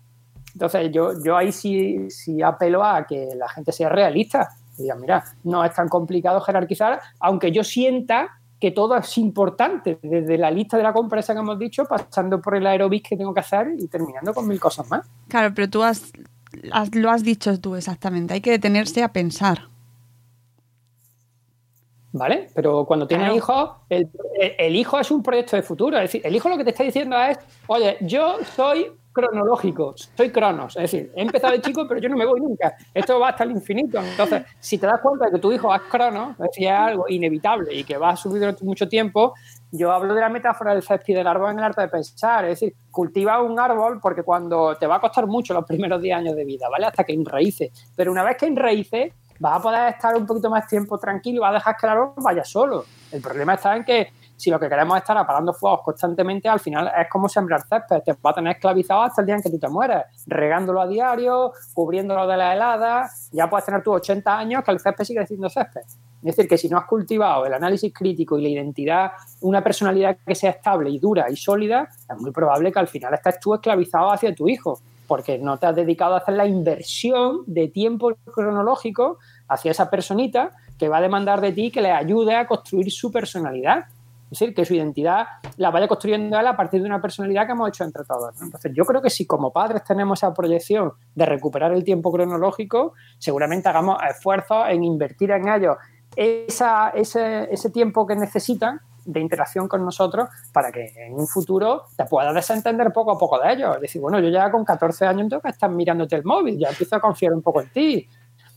[0.54, 4.50] Entonces, yo, yo ahí sí, sí apelo a que la gente sea realista.
[4.78, 9.99] Y diga, mira, no es tan complicado jerarquizar, aunque yo sienta que todo es importante,
[10.01, 13.16] desde la lista de la compra esa que hemos dicho, pasando por el aerobic que
[13.18, 15.08] tengo que hacer y terminando con mil cosas más.
[15.28, 16.12] Claro, pero tú has,
[16.72, 18.34] has- lo has dicho tú exactamente.
[18.34, 19.68] Hay que detenerse a pensar.
[22.14, 22.47] ¿Vale?
[22.55, 23.38] Pero cuando tienes Claro.
[23.38, 25.97] hijos, el, el- el hijo es un proyecto de futuro.
[25.97, 27.38] Es decir, el hijo lo que te está diciendo es,
[27.68, 28.88] oye, yo soy
[29.18, 30.76] cronológico, soy cronos.
[30.76, 32.76] Es decir, he empezado de chico, pero yo no me voy nunca.
[32.93, 33.99] Esto va hasta el infinito.
[33.99, 37.05] Entonces, si te das cuenta de que tu hijo es cronos, es decir, es algo
[37.09, 39.34] inevitable y que va a subir durante mucho tiempo,
[39.72, 42.45] yo hablo de la metáfora del césped del árbol en el arte de pensar.
[42.45, 46.15] Es decir, cultiva un árbol porque cuando te va a costar mucho los primeros 10
[46.15, 46.86] años de vida, ¿vale?
[46.86, 47.72] Hasta que enraíce.
[47.95, 51.51] Pero una vez que enraíce, vas a poder estar un poquito más tiempo tranquilo vas
[51.51, 52.86] a dejar que el árbol vaya solo.
[53.11, 56.60] El problema está en que si lo que queremos es estar apagando fuegos constantemente, al
[56.60, 59.50] final es como sembrar césped, te va a tener esclavizado hasta el día en que
[59.50, 64.38] tú te mueres, regándolo a diario, cubriéndolo de la helada, ya puedes tener tus 80
[64.38, 65.82] años que el césped sigue siendo césped.
[65.82, 69.12] Es decir, que si no has cultivado el análisis crítico y la identidad,
[69.42, 73.14] una personalidad que sea estable y dura y sólida, es muy probable que al final
[73.14, 77.44] estés tú esclavizado hacia tu hijo, porque no te has dedicado a hacer la inversión
[77.46, 82.36] de tiempo cronológico hacia esa personita que va a demandar de ti que le ayude
[82.36, 83.86] a construir su personalidad.
[84.32, 85.26] Es decir, que su identidad
[85.56, 88.40] la vaya construyendo a partir de una personalidad que hemos hecho entre todos.
[88.42, 92.94] Entonces, yo creo que si como padres tenemos esa proyección de recuperar el tiempo cronológico,
[93.18, 95.78] seguramente hagamos esfuerzos en invertir en ellos
[96.16, 101.84] esa- ese, ese tiempo que necesitan de interacción con nosotros para que en un futuro
[101.96, 103.76] te puedas desentender poco a poco de ellos.
[103.76, 106.68] Es decir, bueno, yo ya con 14 años tengo que estar mirándote el móvil, ya
[106.70, 108.10] empiezo a confiar un poco en ti.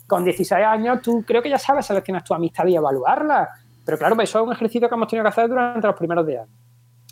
[0.09, 3.49] Con 16 años tú creo que ya sabes seleccionar tu amistad y evaluarla.
[3.91, 6.47] Pero claro, eso es un ejercicio que hemos tenido que hacer durante los primeros días.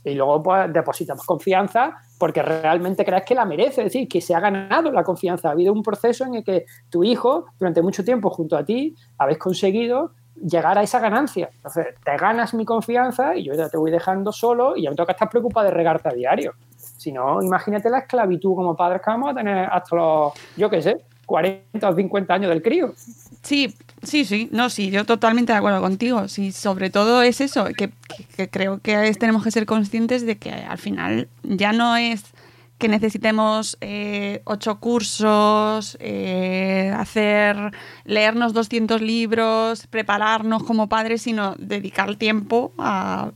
[0.05, 4.33] Y luego pues depositamos confianza porque realmente crees que la merece, es decir, que se
[4.33, 5.49] ha ganado la confianza.
[5.49, 8.95] Ha habido un proceso en el que tu hijo, durante mucho tiempo junto a ti,
[9.18, 11.51] habéis conseguido llegar a esa ganancia.
[11.53, 14.97] Entonces, te ganas mi confianza y yo ya te voy dejando solo y ya me
[14.97, 16.53] que estar preocupado de regarte a diario.
[16.76, 20.81] Si no, imagínate la esclavitud como padres que vamos a tener hasta los, yo qué
[20.81, 22.95] sé, 40 o 50 años del crío.
[23.43, 26.26] Sí, sí, sí, no, sí, yo totalmente de acuerdo contigo.
[26.26, 30.24] Sí, sobre todo es eso, que, que- que creo que es- tenemos que ser conscientes
[30.24, 32.24] de que al final ya no es
[32.79, 37.72] que necesitemos eh, ocho cursos, eh, hacer,
[38.05, 43.33] leernos 200 libros, prepararnos como padres, sino dedicar tiempo a,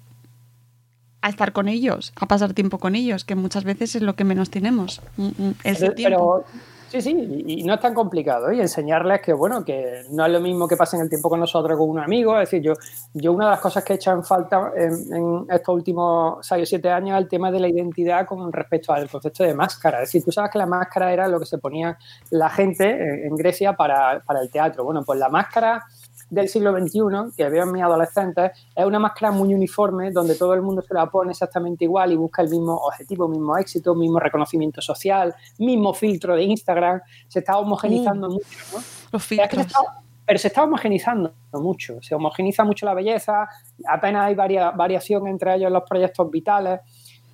[1.21, 4.25] a estar con ellos, a pasar tiempo con ellos, que muchas veces es lo que
[4.25, 6.45] menos tenemos, mm, mm, ese Pero- tiempo.
[6.47, 8.51] pero- sí, sí, y, no es tan complicado.
[8.51, 8.57] ¿eh?
[8.57, 11.79] Y enseñarles que, bueno, que no es lo mismo que pasen el tiempo con nosotros
[11.79, 12.39] con un amigo.
[12.39, 12.75] Es decir, yo,
[13.15, 16.63] yo una de las cosas que he hecho en falta en, en estos últimos 6
[16.63, 20.03] o 7 años es el tema de la identidad con respecto al concepto de máscara.
[20.03, 21.97] Es decir, tú sabes que la máscara era lo que se ponía
[22.31, 24.85] la gente en, en Grecia para, para el teatro.
[24.85, 25.85] Bueno, pues la máscara
[26.33, 30.55] del siglo XXI, que veo en mis adolescentes, es una máscara muy uniforme donde todo
[30.55, 34.19] el mundo se la pone exactamente igual y busca el mismo objetivo, mismo éxito, mismo
[34.19, 37.03] reconocimiento social, mismo filtro de Instagram.
[37.29, 38.79] Se está homogenizando mucho, ¿no?
[39.13, 39.67] Los Es que se filtros.
[39.67, 39.81] está-
[40.25, 43.47] pero se está homogenizando mucho, se homogeniza mucho la belleza,
[43.87, 46.81] apenas hay varia- variación entre ellos en los proyectos vitales.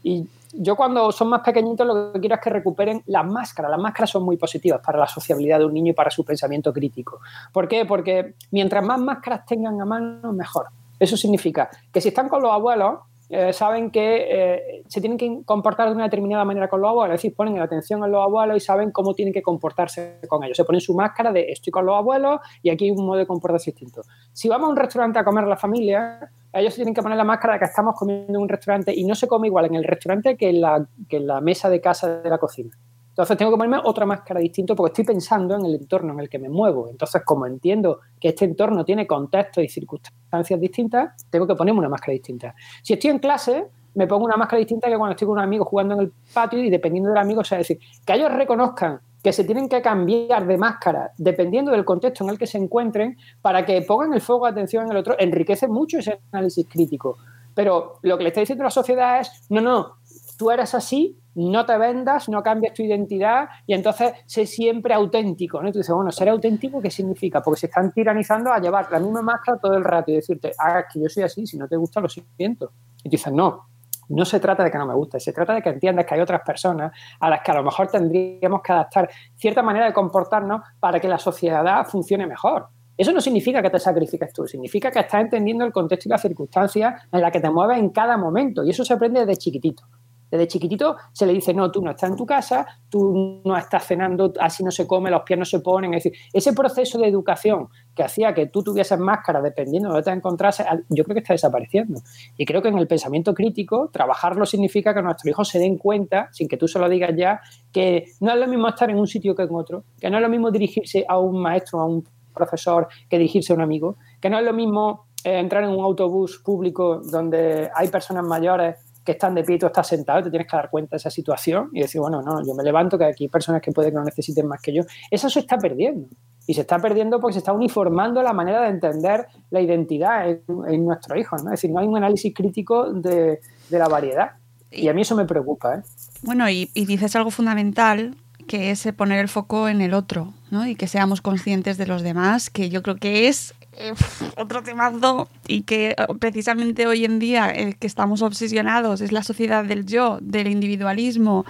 [0.02, 3.70] Y yo cuando son más pequeñitos lo que quiero es que recuperen las máscaras.
[3.70, 6.72] Las máscaras son muy positivas para la sociabilidad de un niño y para su pensamiento
[6.72, 7.20] crítico.
[7.52, 7.84] ¿Por qué?
[7.84, 10.66] Porque mientras más máscaras tengan a mano, mejor.
[10.98, 15.44] Eso significa que si están con los abuelos, eh, saben que eh, se tienen que
[15.44, 18.22] comportar de una determinada manera con los abuelos, es decir, ponen la atención en los
[18.22, 20.56] abuelos y saben cómo tienen que comportarse con ellos.
[20.56, 23.26] Se ponen su máscara de estoy con los abuelos y aquí hay un modo de
[23.26, 24.02] comportarse distinto.
[24.32, 27.24] Si vamos a un restaurante a comer la familia, ellos se tienen que poner la
[27.24, 29.84] máscara de que estamos comiendo en un restaurante y no se come igual en el
[29.84, 32.70] restaurante que en la, que en la mesa de casa de la cocina.
[33.18, 36.28] Entonces tengo que ponerme otra máscara distinta porque estoy pensando en el entorno en el
[36.28, 36.88] que me muevo.
[36.88, 41.88] Entonces, como entiendo que este entorno tiene contextos y circunstancias distintas, tengo que ponerme una
[41.88, 42.54] máscara distinta.
[42.80, 45.64] Si estoy en clase, me pongo una máscara distinta que cuando estoy con un amigo
[45.64, 49.00] jugando en el patio y dependiendo del amigo, o sea, es decir, que ellos reconozcan
[49.20, 53.18] que se tienen que cambiar de máscara dependiendo del contexto en el que se encuentren
[53.42, 57.18] para que pongan el foco de atención en el otro, enriquece mucho ese análisis crítico.
[57.56, 59.96] Pero lo que le está diciendo la sociedad es, no, no,
[60.38, 65.62] tú eres así, no te vendas, no cambies tu identidad y entonces sé siempre auténtico.
[65.62, 65.68] ¿no?
[65.68, 67.40] Y tú dices, bueno, ser auténtico, ¿qué significa?
[67.40, 70.84] Porque se están tiranizando a llevar la misma máscara todo el rato y decirte, ah,
[70.92, 72.72] que yo soy así, si no te gusta, lo siento.
[72.98, 73.68] Y tú dices, no,
[74.08, 76.20] no se trata de que no me guste, se trata de que entiendas que hay
[76.20, 80.62] otras personas a las que a lo mejor tendríamos que adaptar cierta manera de comportarnos
[80.80, 82.68] para que la sociedad funcione mejor.
[82.96, 86.20] Eso no significa que te sacrifiques tú, significa que estás entendiendo el contexto y las
[86.20, 88.64] circunstancias en las que te mueves en cada momento.
[88.64, 89.84] Y eso se aprende desde chiquitito.
[90.30, 93.86] Desde chiquitito se le dice, no, tú no estás en tu casa, tú no estás
[93.86, 95.94] cenando, así no se come, los pies no se ponen.
[95.94, 100.10] Es decir, ese proceso de educación que hacía que tú tuvieses máscara dependiendo de dónde
[100.10, 102.00] te encontrases, yo creo que está desapareciendo.
[102.36, 106.28] Y creo que en el pensamiento crítico, trabajarlo significa que nuestros hijos se den cuenta,
[106.32, 107.40] sin que tú se lo digas ya,
[107.72, 110.22] que no es lo mismo estar en un sitio que en otro, que no es
[110.22, 112.04] lo mismo dirigirse a un maestro, a un
[112.34, 115.84] profesor, que dirigirse a un amigo, que no es lo mismo eh, entrar en un
[115.84, 118.76] autobús público donde hay personas mayores
[119.08, 121.08] que están de pie y tú estás sentado, te tienes que dar cuenta de esa
[121.08, 123.96] situación y decir, bueno, no, yo me levanto, que aquí hay personas que pueden que
[123.96, 124.82] no necesiten más que yo.
[125.10, 126.08] Eso se está perdiendo.
[126.46, 130.42] Y se está perdiendo porque se está uniformando la manera de entender la identidad en,
[130.68, 131.42] en nuestros hijos.
[131.42, 131.54] ¿no?
[131.54, 133.40] Es decir, no hay un análisis crítico de,
[133.70, 134.32] de la variedad.
[134.70, 135.76] Y a mí eso me preocupa.
[135.76, 135.82] ¿eh?
[136.20, 138.14] Bueno, y, y dices algo fundamental
[138.46, 140.66] que es poner el foco en el otro, ¿no?
[140.66, 143.94] Y que seamos conscientes de los demás, que yo creo que es eh,
[144.36, 149.22] otro temazo y que eh, precisamente hoy en día el que estamos obsesionados es la
[149.22, 151.44] sociedad del yo, del individualismo.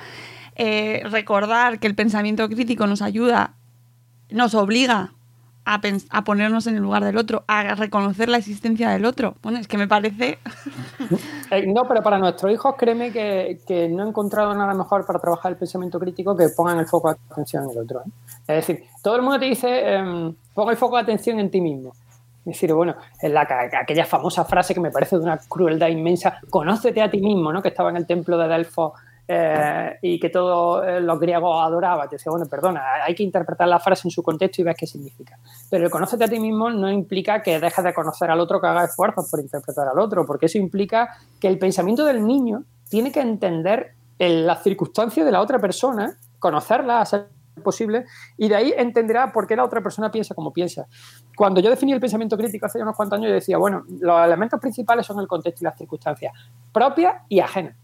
[0.56, 3.54] Eh, recordar que el pensamiento crítico nos ayuda,
[4.30, 5.12] nos obliga
[5.64, 9.36] a, a ponernos en el lugar del otro, a reconocer la existencia del otro.
[9.42, 10.38] Bueno, es que me parece
[11.50, 15.18] Eh, no, pero para nuestros hijos, créeme que, que no he encontrado nada mejor para
[15.18, 18.00] trabajar el pensamiento crítico que pongan el foco de atención en el otro.
[18.00, 18.10] ¿eh?
[18.48, 21.60] Es decir, todo el mundo te dice, em, pon el foco de atención en ti
[21.60, 21.94] mismo.
[22.48, 23.46] Decir, bueno, en la,
[23.80, 27.62] aquella famosa frase que me parece de una crueldad inmensa, conócete a ti mismo, ¿no?
[27.62, 28.92] que estaba en el templo de Delfos
[29.30, 32.08] eh, y que todos eh, los griegos adoraban.
[32.08, 34.86] Te decía, bueno, perdona, hay que interpretar la frase en su contexto y ver qué
[34.86, 35.38] significa.
[35.70, 38.66] Pero el conócete a ti mismo no implica que dejes de conocer al otro, que
[38.66, 43.12] haga esfuerzos por interpretar al otro, porque eso implica que el pensamiento del niño tiene
[43.12, 47.28] que entender las circunstancias de la otra persona, conocerla a ser
[47.60, 48.04] posible,
[48.36, 50.86] y de ahí entenderá por qué la otra persona piensa como piensa.
[51.36, 54.60] Cuando yo definí el pensamiento crítico hace unos cuantos años, yo decía, bueno, los elementos
[54.60, 56.32] principales son el contexto y las circunstancias,
[56.72, 57.74] propias y ajenas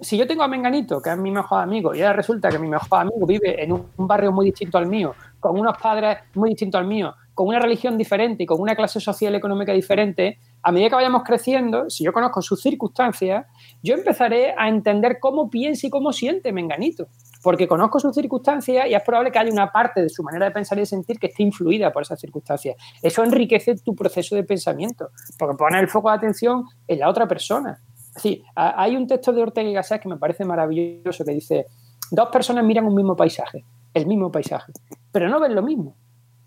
[0.00, 2.68] si yo tengo a Menganito, que es mi mejor amigo, y ahora resulta que mi
[2.68, 6.80] mejor amigo vive en un, barrio muy distinto al mío, con unos padres muy distintos
[6.80, 10.72] al mío, con una religión diferente y con una clase social y económica diferente, a
[10.72, 13.46] medida que vayamos creciendo, si yo conozco sus circunstancias,
[13.82, 17.06] yo empezaré a entender cómo piensa y cómo siente Menganito.
[17.44, 20.50] Porque conozco sus circunstancias y es probable que haya una parte de su manera de
[20.50, 22.74] pensar y de sentir que esté influida por esas circunstancias.
[23.02, 27.28] Eso enriquece tu proceso de pensamiento, porque pone el foco de atención en la otra
[27.28, 27.78] persona.
[28.16, 31.66] Sí, a- hay un texto de Ortega y Gasset que me parece maravilloso que dice,
[32.10, 34.72] dos personas miran un mismo paisaje, el mismo paisaje,
[35.12, 35.94] pero no ven lo mismo.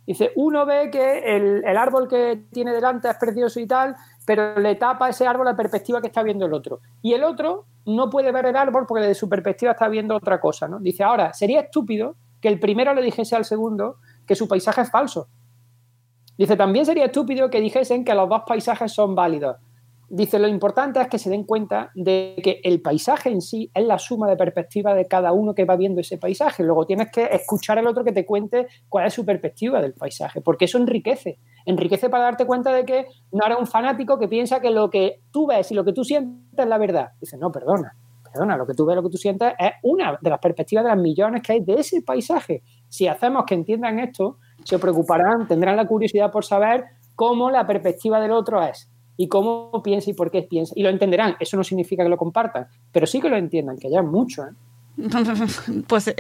[0.06, 3.95] Dice, uno ve que el, el árbol que tiene delante es precioso y tal,
[4.26, 6.80] pero le tapa ese árbol la perspectiva que está viendo el otro.
[7.02, 10.40] Y el otro no puede ver el árbol porque desde su perspectiva está viendo otra
[10.40, 10.68] cosa.
[10.68, 10.80] ¿no?
[10.80, 14.92] Dice, ahora, sería estúpido que el primero le dijese al segundo que su paisaje es
[14.92, 15.30] falso.
[16.38, 19.56] Dice, también sería estúpido que dijesen que los dos paisajes son válidos.
[20.10, 23.86] Dice, lo importante es que se den cuenta de que el paisaje en sí es
[23.86, 26.64] la suma de perspectiva de cada uno que va viendo ese paisaje.
[26.64, 30.39] Luego tienes que escuchar al otro que te cuente cuál es su perspectiva del paisaje,
[30.39, 31.39] porque eso enriquece.
[31.66, 35.24] Enriquece para darte cuenta de que no eres un fanático que piensa que lo que
[35.30, 37.10] tú ves y lo que tú sientes es la verdad.
[37.20, 40.30] Dice, no, perdona, perdona, lo que tú ves, lo que tú sientes es una de
[40.30, 42.64] las perspectivas de las millones que hay de ese paisaje.
[42.88, 46.86] Si hacemos que entiendan esto, se preocuparán, tendrán la curiosidad por saber
[47.16, 50.74] cómo la perspectiva del otro es y cómo piensa y por qué piensa.
[50.76, 51.36] Y lo entenderán.
[51.39, 54.43] Eso no significa que lo compartan, pero sí que lo entiendan, que ya es mucho.
[54.43, 54.51] ¿eh?
[55.88, 56.15] pues eh,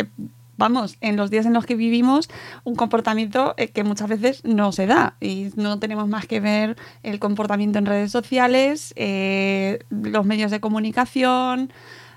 [0.57, 2.29] vamos, en los días en los que vivimos,
[2.63, 6.75] un comportamiento eh, que muchas veces no se da y no tenemos más que ver
[7.03, 11.71] el comportamiento en redes sociales, eh, los medios de comunicación,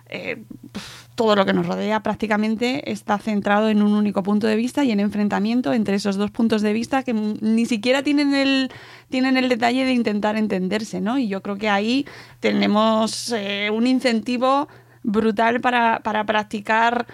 [0.09, 4.57] eh, pf, todo lo que nos rodea prácticamente está centrado en un único punto de
[4.57, 8.71] vista y en enfrentamiento entre esos dos puntos de vista que ni siquiera tienen el,
[9.11, 11.19] tienen el detalle de intentar entenderse, ¿no?
[11.19, 12.07] Y yo creo que ahí
[12.41, 14.69] tenemos eh, un incentivo
[15.03, 17.07] brutal para, para practicar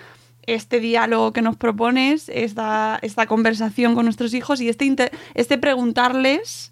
[0.43, 6.71] este diálogo que nos propones, esta, esta conversación con nuestros hijos y este, este preguntarles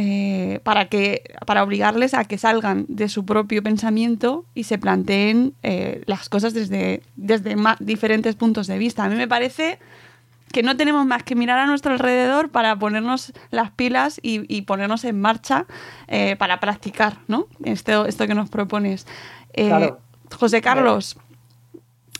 [0.00, 5.54] eh, para, que, para obligarles a que salgan de su propio pensamiento y se planteen
[5.64, 9.02] eh, las cosas desde, desde diferentes puntos de vista.
[9.02, 9.80] A mí me parece
[10.52, 14.62] que no tenemos más que mirar a nuestro alrededor para ponernos las pilas y, y
[14.62, 15.66] ponernos en marcha
[16.06, 17.48] eh, para practicar ¿no?
[17.64, 19.04] esto, esto que nos propones.
[19.52, 19.98] Claro.
[20.38, 21.16] José Carlos,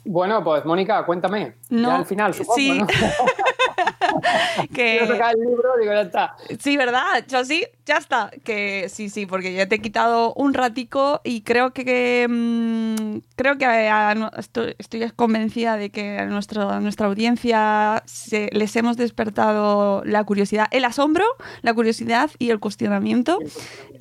[0.05, 1.55] Bueno, pues Mónica, cuéntame.
[1.71, 2.81] No, ya al final, supongo, sí.
[2.81, 2.89] ¿no?
[4.75, 4.99] que...
[4.99, 6.37] Quiero sacar el libro, digo, ya está.
[6.59, 7.25] Sí, ¿verdad?
[7.29, 8.31] Yo sí, ya está.
[8.45, 13.19] Que sí, sí, porque ya te he quitado un ratico y creo que, que, mm,
[13.37, 18.51] creo que a- a- estoy, estoy convencida de que a, nuestro, a nuestra audiencia se-
[18.53, 21.25] les hemos despertado la curiosidad, el asombro,
[21.63, 23.39] la curiosidad y el cuestionamiento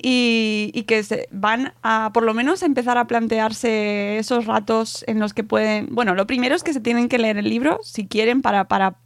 [0.00, 5.18] y, y que se van a por lo menos empezar a plantearse esos ratos en
[5.18, 8.06] los que pueden, bueno, lo primero es que se tienen que leer el libro si
[8.06, 8.96] quieren para, para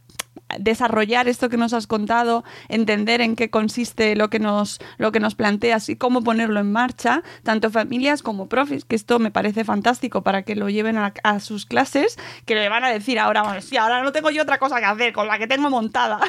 [0.59, 5.19] desarrollar esto que nos has contado, entender en qué consiste lo que nos, lo que
[5.19, 9.63] nos planteas y cómo ponerlo en marcha, tanto familias como profes, que esto me parece
[9.63, 13.61] fantástico para que lo lleven a, a sus clases, que le van a decir ahora,
[13.61, 16.19] sí, ahora no tengo yo otra cosa que hacer con la que tengo montada.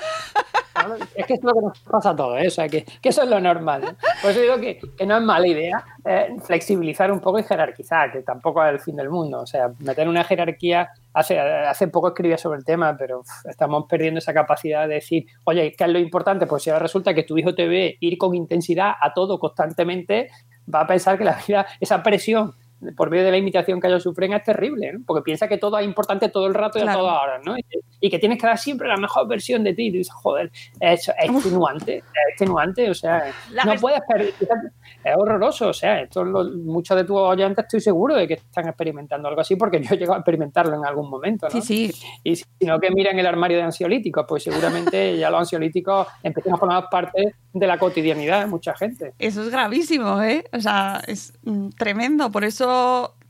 [1.14, 2.48] Es que es lo que nos pasa a todos, ¿eh?
[2.48, 3.84] o sea, que, que eso es lo normal.
[3.84, 3.94] ¿eh?
[4.20, 8.12] Por eso digo que, que no es mala idea eh, flexibilizar un poco y jerarquizar,
[8.12, 9.40] que tampoco es el fin del mundo.
[9.40, 14.18] O sea, meter una jerarquía, hace, hace poco escribía sobre el tema, pero estamos perdiendo
[14.18, 16.46] esa capacidad de decir, oye, ¿qué es lo importante?
[16.46, 20.28] Pues si ahora resulta que tu hijo te ve ir con intensidad a todo constantemente,
[20.72, 22.54] va a pensar que la vida, esa presión
[22.96, 25.00] por medio de la imitación que ellos sufren es terrible, ¿no?
[25.06, 26.98] porque piensa que todo es importante todo el rato y Claro.
[26.98, 27.56] a todas horas, ¿no?
[27.58, 29.86] Y que, y que tienes que dar siempre la mejor versión de ti.
[29.86, 35.14] Y tú dices, joder, es, extenuante, es extenuante, o sea, La no puedes perder, es
[35.16, 39.28] horroroso, o sea, esto lo- muchos de tus oyentes estoy seguro de que están experimentando
[39.28, 41.60] algo así, porque yo he llegado a experimentarlo en algún momento, ¿no?
[41.60, 45.40] Sí, sí, Y si no que miren el armario de ansiolíticos, pues seguramente ya los
[45.40, 49.12] ansiolíticos empiezan a formar parte de la cotidianidad de mucha gente.
[49.18, 50.44] Eso es gravísimo, ¿eh?
[50.52, 52.30] O sea, es mm, tremendo.
[52.30, 52.73] Por eso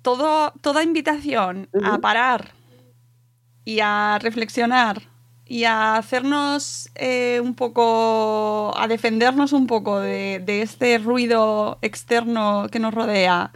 [0.03, 2.53] todo, toda invitación a parar
[3.65, 5.03] y a reflexionar
[5.47, 12.67] y a hacernos eh, un poco, a defendernos un poco de, de este ruido externo
[12.71, 13.53] que nos rodea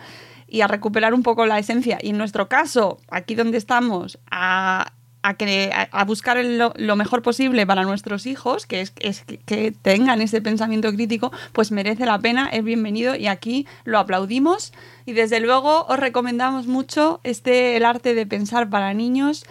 [0.46, 1.98] y a recuperar un poco la esencia.
[2.02, 4.92] Y en nuestro caso, aquí donde estamos, a,
[5.22, 9.72] a, que, a, buscar lo, mejor posible para nuestros hijos, que es, es que- que
[9.72, 14.72] tengan ese pensamiento crítico, pues merece la pena, es bienvenido y aquí lo aplaudimos.
[15.06, 19.44] Y desde luego os recomendamos mucho este El arte de pensar para niños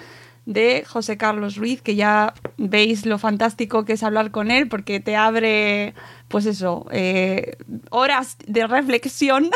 [0.48, 5.02] de José Carlos Ruiz, que ya veis lo fantástico que es hablar con él, porque
[5.02, 5.93] te abre,
[6.30, 7.58] pues eso, eh,
[7.89, 9.52] horas de reflexión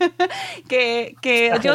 [0.68, 1.74] que, que yo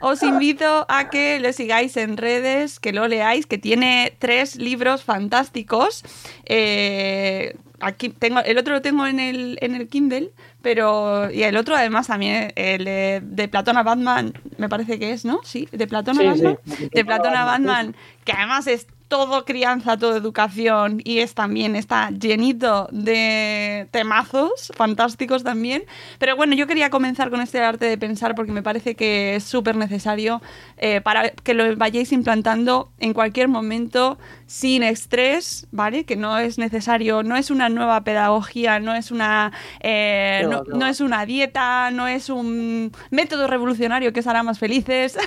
[0.00, 5.04] os, invito a que lo sigáis en redes, que lo leáis, que tiene tres libros
[5.04, 6.02] fantásticos.
[6.44, 10.30] Eh, aquí tengo, el otro lo tengo en el, en el Kindle,
[10.62, 11.30] pero.
[11.30, 15.24] Y el otro, además, también, el de, de Platón a Batman, me parece que es,
[15.24, 15.40] ¿no?
[15.44, 16.58] Sí, de Platón a Sí, Batman.
[16.64, 21.34] sí, de Platón a Batman, Batman, que además es todo crianza, todo educación y es
[21.34, 25.82] también, está llenito de temazos fantásticos también.
[26.18, 29.44] Pero bueno, yo quería comenzar con este arte de pensar porque me parece que es
[29.44, 30.40] súper necesario
[30.78, 36.06] eh, para que lo vayáis implantando en cualquier momento sin estrés, ¿vale?
[36.06, 41.00] Que no es necesario, no es una nueva pedagogía, no es una, eh, no, es
[41.02, 45.18] una dieta, no es un método revolucionario que os hará más felices,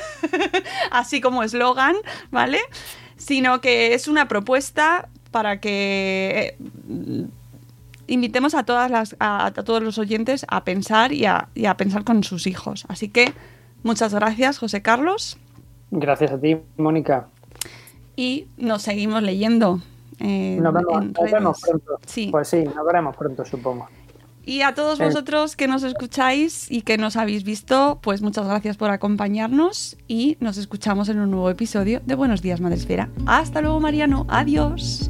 [0.92, 1.96] así como eslogan,
[2.32, 2.60] ¿vale?
[3.18, 6.56] Sino que es una propuesta para que
[6.90, 7.26] eh,
[8.08, 11.76] invitemos a todas las a, a todos los oyentes a pensar y a, y a
[11.78, 12.86] pensar con sus hijos.
[12.88, 13.34] Así que
[13.84, 15.38] muchas gracias, José Carlos,
[15.92, 17.28] Gracias a ti, Mónica.
[18.16, 19.80] y nos seguimos leyendo.
[20.20, 22.00] en- Nos vemos, nos vemos pronto.
[22.06, 22.30] Sí.
[22.32, 23.88] Pues sí, nos veremos pronto, supongo.
[24.46, 28.78] Y a todos vosotros que nos escucháis y que nos habéis visto, pues muchas gracias
[28.78, 33.10] por acompañarnos y nos escuchamos en un nuevo episodio de Buenos Días Madresfera.
[33.26, 34.26] Hasta luego, Mariano.
[34.30, 35.10] Adiós.